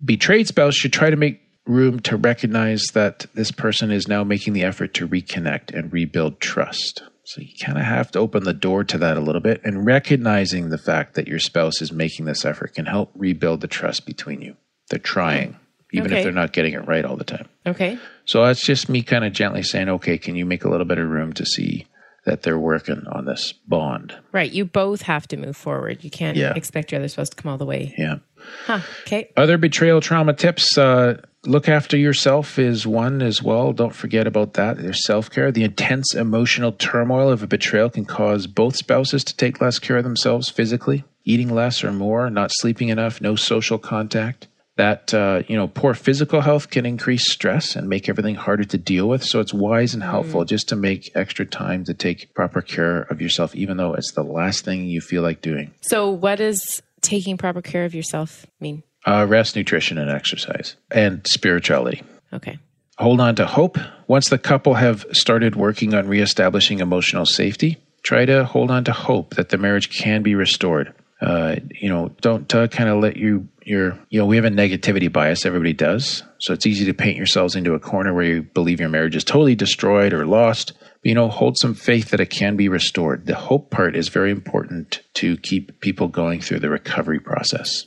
betrayed 0.04 0.46
spouse 0.46 0.74
should 0.74 0.92
try 0.92 1.08
to 1.08 1.16
make 1.16 1.40
room 1.64 2.00
to 2.00 2.18
recognize 2.18 2.82
that 2.92 3.24
this 3.32 3.50
person 3.50 3.90
is 3.90 4.08
now 4.08 4.24
making 4.24 4.52
the 4.52 4.64
effort 4.64 4.92
to 4.92 5.08
reconnect 5.08 5.72
and 5.72 5.90
rebuild 5.90 6.38
trust. 6.38 7.02
So 7.28 7.42
you 7.42 7.48
kind 7.62 7.76
of 7.76 7.84
have 7.84 8.10
to 8.12 8.18
open 8.20 8.44
the 8.44 8.54
door 8.54 8.84
to 8.84 8.96
that 8.96 9.18
a 9.18 9.20
little 9.20 9.42
bit 9.42 9.60
and 9.62 9.84
recognizing 9.84 10.70
the 10.70 10.78
fact 10.78 11.12
that 11.14 11.28
your 11.28 11.38
spouse 11.38 11.82
is 11.82 11.92
making 11.92 12.24
this 12.24 12.46
effort 12.46 12.72
can 12.74 12.86
help 12.86 13.10
rebuild 13.14 13.60
the 13.60 13.66
trust 13.68 14.06
between 14.06 14.40
you. 14.40 14.56
They're 14.88 14.98
trying, 14.98 15.56
even 15.92 16.10
Okay. 16.10 16.20
if 16.20 16.24
they're 16.24 16.32
not 16.32 16.54
getting 16.54 16.72
it 16.72 16.86
right 16.88 17.04
all 17.04 17.16
the 17.18 17.24
time. 17.24 17.46
Okay. 17.66 17.98
So 18.24 18.46
that's 18.46 18.64
just 18.64 18.88
me 18.88 19.02
kind 19.02 19.26
of 19.26 19.34
gently 19.34 19.62
saying, 19.62 19.90
okay, 19.90 20.16
can 20.16 20.36
you 20.36 20.46
make 20.46 20.64
a 20.64 20.70
little 20.70 20.86
bit 20.86 20.96
of 20.96 21.06
room 21.10 21.34
to 21.34 21.44
see 21.44 21.86
that 22.24 22.44
they're 22.44 22.58
working 22.58 23.02
on 23.12 23.26
this 23.26 23.52
bond? 23.52 24.16
Right. 24.32 24.50
You 24.50 24.64
both 24.64 25.02
have 25.02 25.28
to 25.28 25.36
move 25.36 25.56
forward. 25.58 26.02
You 26.02 26.08
can't 26.10 26.34
Yeah. 26.38 26.54
expect 26.56 26.92
your 26.92 27.00
other 27.00 27.08
spouse 27.08 27.28
to 27.28 27.36
come 27.36 27.52
all 27.52 27.58
the 27.58 27.66
way. 27.66 27.94
Yeah. 27.98 28.20
Huh. 28.64 28.80
Okay. 29.02 29.28
Other 29.36 29.58
betrayal 29.58 30.00
trauma 30.00 30.32
tips 30.32 30.78
uh, 30.78 31.20
look 31.48 31.68
after 31.68 31.96
yourself 31.96 32.58
is 32.58 32.86
one 32.86 33.22
as 33.22 33.42
well. 33.42 33.72
Don't 33.72 33.94
forget 33.94 34.26
about 34.26 34.54
that. 34.54 34.76
There's 34.76 35.04
self 35.04 35.30
care. 35.30 35.50
The 35.50 35.64
intense 35.64 36.14
emotional 36.14 36.72
turmoil 36.72 37.30
of 37.30 37.42
a 37.42 37.46
betrayal 37.46 37.90
can 37.90 38.04
cause 38.04 38.46
both 38.46 38.76
spouses 38.76 39.24
to 39.24 39.36
take 39.36 39.60
less 39.60 39.78
care 39.78 39.96
of 39.96 40.04
themselves 40.04 40.48
physically, 40.48 41.04
eating 41.24 41.52
less 41.52 41.82
or 41.82 41.92
more, 41.92 42.30
not 42.30 42.50
sleeping 42.52 42.90
enough, 42.90 43.20
no 43.20 43.34
social 43.34 43.78
contact. 43.78 44.46
That 44.76 45.12
uh, 45.12 45.42
you 45.48 45.56
know, 45.56 45.66
poor 45.66 45.92
physical 45.92 46.40
health 46.40 46.70
can 46.70 46.86
increase 46.86 47.32
stress 47.32 47.74
and 47.74 47.88
make 47.88 48.08
everything 48.08 48.36
harder 48.36 48.62
to 48.62 48.78
deal 48.78 49.08
with. 49.08 49.24
So 49.24 49.40
it's 49.40 49.52
wise 49.52 49.92
and 49.92 50.04
helpful 50.04 50.44
just 50.44 50.68
to 50.68 50.76
make 50.76 51.10
extra 51.16 51.44
time 51.44 51.82
to 51.86 51.94
take 51.94 52.32
proper 52.32 52.62
care 52.62 53.00
of 53.02 53.20
yourself, 53.20 53.56
even 53.56 53.76
though 53.76 53.94
it's 53.94 54.12
the 54.12 54.22
last 54.22 54.64
thing 54.64 54.84
you 54.84 55.00
feel 55.00 55.22
like 55.22 55.42
doing. 55.42 55.74
So, 55.80 56.08
what 56.10 56.36
does 56.36 56.80
taking 57.00 57.36
proper 57.36 57.60
care 57.60 57.84
of 57.86 57.94
yourself 57.94 58.46
mean? 58.60 58.84
Uh, 59.06 59.24
rest, 59.28 59.56
nutrition, 59.56 59.96
and 59.96 60.10
exercise, 60.10 60.76
and 60.90 61.26
spirituality. 61.26 62.02
Okay. 62.32 62.58
hold 62.98 63.20
on 63.20 63.34
to 63.36 63.46
hope. 63.46 63.78
Once 64.06 64.28
the 64.28 64.38
couple 64.38 64.74
have 64.74 65.06
started 65.12 65.56
working 65.56 65.94
on 65.94 66.08
reestablishing 66.08 66.80
emotional 66.80 67.24
safety, 67.24 67.78
try 68.02 68.24
to 68.24 68.44
hold 68.44 68.70
on 68.70 68.84
to 68.84 68.92
hope 68.92 69.34
that 69.36 69.48
the 69.50 69.58
marriage 69.58 69.88
can 69.90 70.22
be 70.22 70.34
restored. 70.34 70.92
Uh, 71.20 71.56
you 71.80 71.88
know, 71.88 72.10
don't 72.20 72.52
uh, 72.54 72.68
kind 72.68 72.88
of 72.88 73.00
let 73.00 73.16
you 73.16 73.48
your 73.64 73.98
you 74.08 74.18
know 74.18 74.26
we 74.26 74.36
have 74.36 74.44
a 74.44 74.50
negativity 74.50 75.12
bias. 75.12 75.44
Everybody 75.44 75.72
does, 75.72 76.22
so 76.38 76.52
it's 76.52 76.66
easy 76.66 76.84
to 76.84 76.94
paint 76.94 77.16
yourselves 77.16 77.56
into 77.56 77.74
a 77.74 77.80
corner 77.80 78.14
where 78.14 78.24
you 78.24 78.42
believe 78.42 78.78
your 78.80 78.88
marriage 78.88 79.16
is 79.16 79.24
totally 79.24 79.54
destroyed 79.54 80.12
or 80.12 80.26
lost. 80.26 80.74
But, 80.78 81.08
you 81.08 81.14
know, 81.14 81.28
hold 81.28 81.56
some 81.58 81.74
faith 81.74 82.10
that 82.10 82.20
it 82.20 82.30
can 82.30 82.56
be 82.56 82.68
restored. 82.68 83.26
The 83.26 83.34
hope 83.34 83.70
part 83.70 83.96
is 83.96 84.08
very 84.08 84.30
important 84.30 85.02
to 85.14 85.36
keep 85.38 85.80
people 85.80 86.08
going 86.08 86.40
through 86.40 86.60
the 86.60 86.70
recovery 86.70 87.20
process. 87.20 87.86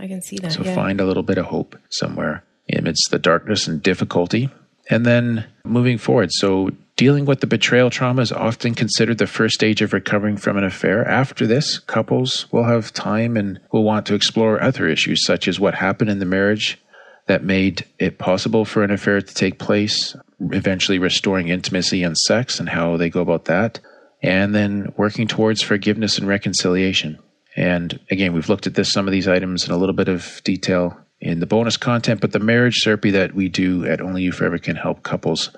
I 0.00 0.08
can 0.08 0.22
see 0.22 0.36
that. 0.38 0.52
So 0.52 0.64
yeah. 0.64 0.74
find 0.74 1.00
a 1.00 1.04
little 1.04 1.22
bit 1.22 1.36
of 1.36 1.46
hope 1.46 1.76
somewhere 1.90 2.42
amidst 2.74 3.10
the 3.10 3.18
darkness 3.18 3.66
and 3.68 3.82
difficulty. 3.82 4.48
And 4.88 5.04
then 5.04 5.46
moving 5.62 5.98
forward. 5.98 6.30
So 6.32 6.70
dealing 6.96 7.26
with 7.26 7.40
the 7.40 7.46
betrayal 7.46 7.90
trauma 7.90 8.22
is 8.22 8.32
often 8.32 8.74
considered 8.74 9.18
the 9.18 9.26
first 9.26 9.54
stage 9.54 9.82
of 9.82 9.92
recovering 9.92 10.36
from 10.36 10.56
an 10.56 10.64
affair. 10.64 11.06
After 11.06 11.46
this, 11.46 11.78
couples 11.78 12.50
will 12.50 12.64
have 12.64 12.92
time 12.92 13.36
and 13.36 13.60
will 13.72 13.84
want 13.84 14.06
to 14.06 14.14
explore 14.14 14.60
other 14.60 14.88
issues, 14.88 15.24
such 15.24 15.46
as 15.46 15.60
what 15.60 15.74
happened 15.74 16.10
in 16.10 16.18
the 16.18 16.24
marriage 16.24 16.78
that 17.26 17.44
made 17.44 17.86
it 17.98 18.18
possible 18.18 18.64
for 18.64 18.82
an 18.82 18.90
affair 18.90 19.20
to 19.20 19.34
take 19.34 19.58
place, 19.58 20.16
eventually 20.40 20.98
restoring 20.98 21.48
intimacy 21.48 22.02
and 22.02 22.16
sex 22.16 22.58
and 22.58 22.70
how 22.70 22.96
they 22.96 23.10
go 23.10 23.20
about 23.20 23.44
that, 23.44 23.78
and 24.22 24.54
then 24.54 24.92
working 24.96 25.28
towards 25.28 25.62
forgiveness 25.62 26.18
and 26.18 26.26
reconciliation. 26.26 27.18
And 27.56 27.98
again, 28.10 28.32
we've 28.32 28.48
looked 28.48 28.66
at 28.66 28.74
this 28.74 28.92
some 28.92 29.08
of 29.08 29.12
these 29.12 29.28
items 29.28 29.66
in 29.66 29.72
a 29.72 29.76
little 29.76 29.94
bit 29.94 30.08
of 30.08 30.40
detail 30.44 30.98
in 31.20 31.40
the 31.40 31.46
bonus 31.46 31.76
content, 31.76 32.20
but 32.20 32.32
the 32.32 32.38
marriage 32.38 32.82
therapy 32.84 33.10
that 33.10 33.34
we 33.34 33.48
do 33.48 33.84
at 33.84 34.00
Only 34.00 34.22
You 34.22 34.32
Forever 34.32 34.58
can 34.58 34.76
help 34.76 35.02
couples 35.02 35.50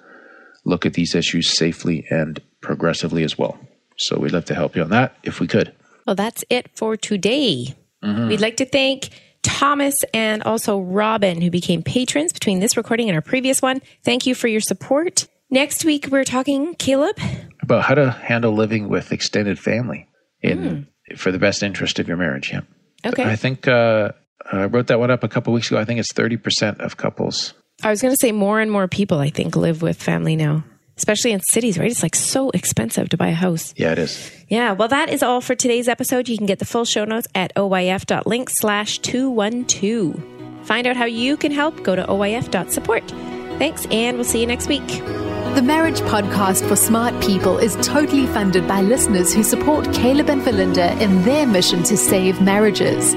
look 0.64 0.86
at 0.86 0.94
these 0.94 1.14
issues 1.14 1.56
safely 1.56 2.06
and 2.10 2.40
progressively 2.60 3.22
as 3.24 3.38
well. 3.38 3.58
So 3.98 4.18
we'd 4.18 4.32
love 4.32 4.46
to 4.46 4.54
help 4.54 4.74
you 4.74 4.82
on 4.82 4.90
that 4.90 5.16
if 5.22 5.38
we 5.38 5.46
could. 5.46 5.72
Well, 6.06 6.16
that's 6.16 6.44
it 6.50 6.70
for 6.76 6.96
today. 6.96 7.74
Mm-hmm. 8.02 8.28
We'd 8.28 8.40
like 8.40 8.56
to 8.56 8.66
thank 8.66 9.10
Thomas, 9.42 10.04
and 10.14 10.42
also 10.44 10.80
Robin, 10.80 11.40
who 11.40 11.50
became 11.50 11.82
patrons 11.82 12.32
between 12.32 12.60
this 12.60 12.76
recording 12.76 13.08
and 13.08 13.16
our 13.16 13.22
previous 13.22 13.60
one. 13.60 13.80
Thank 14.04 14.26
you 14.26 14.34
for 14.34 14.48
your 14.48 14.60
support. 14.60 15.26
Next 15.50 15.84
week, 15.84 16.06
we're 16.10 16.24
talking, 16.24 16.74
Caleb, 16.76 17.18
about 17.60 17.82
how 17.84 17.94
to 17.94 18.10
handle 18.10 18.52
living 18.52 18.88
with 18.88 19.12
extended 19.12 19.58
family 19.58 20.08
in 20.40 20.86
for 21.16 21.32
the 21.32 21.38
best 21.38 21.62
interest 21.62 21.98
of 21.98 22.08
your 22.08 22.16
marriage. 22.16 22.52
Yeah. 22.52 22.60
Okay. 23.04 23.24
I 23.24 23.36
think 23.36 23.66
uh, 23.68 24.12
I 24.50 24.66
wrote 24.66 24.88
that 24.88 24.98
one 24.98 25.10
up 25.10 25.24
a 25.24 25.28
couple 25.28 25.52
weeks 25.52 25.68
ago. 25.68 25.78
I 25.78 25.84
think 25.84 26.00
it's 26.00 26.12
30% 26.12 26.80
of 26.80 26.96
couples. 26.96 27.54
I 27.82 27.90
was 27.90 28.00
going 28.00 28.12
to 28.12 28.18
say 28.18 28.32
more 28.32 28.60
and 28.60 28.70
more 28.70 28.88
people, 28.88 29.18
I 29.18 29.30
think, 29.30 29.56
live 29.56 29.82
with 29.82 30.00
family 30.00 30.36
now, 30.36 30.64
especially 30.96 31.32
in 31.32 31.40
cities, 31.50 31.78
right? 31.78 31.90
It's 31.90 32.02
like 32.02 32.14
so 32.14 32.50
expensive 32.50 33.08
to 33.08 33.16
buy 33.16 33.28
a 33.28 33.34
house. 33.34 33.74
Yeah, 33.76 33.92
it 33.92 33.98
is. 33.98 34.30
Yeah, 34.48 34.72
well, 34.72 34.88
that 34.88 35.08
is 35.08 35.22
all 35.22 35.40
for 35.40 35.54
today's 35.54 35.88
episode. 35.88 36.28
You 36.28 36.36
can 36.36 36.46
get 36.46 36.60
the 36.60 36.64
full 36.64 36.84
show 36.84 37.04
notes 37.04 37.26
at 37.34 37.52
oyf.link 37.56 38.50
slash 38.52 38.98
212. 39.00 40.22
Find 40.64 40.86
out 40.86 40.96
how 40.96 41.06
you 41.06 41.36
can 41.36 41.50
help. 41.50 41.82
Go 41.82 41.96
to 41.96 42.04
oyf.support. 42.04 43.08
Thanks, 43.58 43.86
and 43.90 44.16
we'll 44.16 44.24
see 44.24 44.40
you 44.40 44.46
next 44.46 44.68
week. 44.68 44.88
The 45.54 45.60
Marriage 45.60 46.00
Podcast 46.00 46.66
for 46.66 46.76
Smart 46.76 47.22
People 47.22 47.58
is 47.58 47.76
totally 47.82 48.26
funded 48.26 48.66
by 48.66 48.80
listeners 48.80 49.34
who 49.34 49.42
support 49.42 49.92
Caleb 49.92 50.30
and 50.30 50.40
Verlynda 50.40 50.98
in 50.98 51.22
their 51.24 51.46
mission 51.46 51.82
to 51.82 51.94
save 51.94 52.40
marriages. 52.40 53.12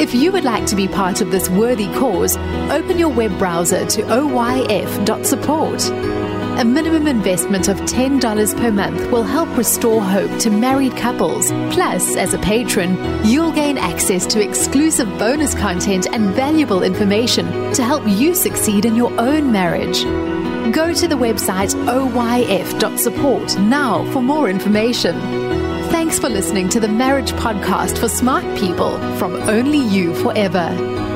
If 0.00 0.14
you 0.14 0.32
would 0.32 0.44
like 0.44 0.64
to 0.68 0.76
be 0.76 0.88
part 0.88 1.20
of 1.20 1.30
this 1.30 1.50
worthy 1.50 1.88
cause, 1.88 2.38
open 2.70 2.98
your 2.98 3.10
web 3.10 3.38
browser 3.38 3.84
to 3.84 4.02
oyf.support. 4.04 5.90
A 6.58 6.64
minimum 6.64 7.06
investment 7.06 7.68
of 7.68 7.76
$10 7.80 8.56
per 8.56 8.72
month 8.72 9.10
will 9.12 9.22
help 9.22 9.54
restore 9.54 10.00
hope 10.00 10.40
to 10.40 10.50
married 10.50 10.96
couples. 10.96 11.50
Plus, 11.70 12.16
as 12.16 12.32
a 12.32 12.38
patron, 12.38 12.96
you'll 13.26 13.52
gain 13.52 13.76
access 13.76 14.24
to 14.28 14.42
exclusive 14.42 15.06
bonus 15.18 15.54
content 15.54 16.06
and 16.10 16.30
valuable 16.30 16.82
information 16.82 17.44
to 17.74 17.84
help 17.84 18.02
you 18.06 18.34
succeed 18.34 18.86
in 18.86 18.96
your 18.96 19.12
own 19.20 19.52
marriage. 19.52 20.06
Go 20.72 20.92
to 20.92 21.08
the 21.08 21.14
website 21.14 21.72
oyf.support 21.86 23.58
now 23.58 24.12
for 24.12 24.20
more 24.20 24.50
information. 24.50 25.18
Thanks 25.90 26.18
for 26.18 26.28
listening 26.28 26.68
to 26.70 26.80
the 26.80 26.88
Marriage 26.88 27.32
Podcast 27.32 27.98
for 27.98 28.08
Smart 28.08 28.44
People 28.58 28.98
from 29.16 29.34
Only 29.48 29.78
You 29.78 30.14
Forever. 30.16 31.07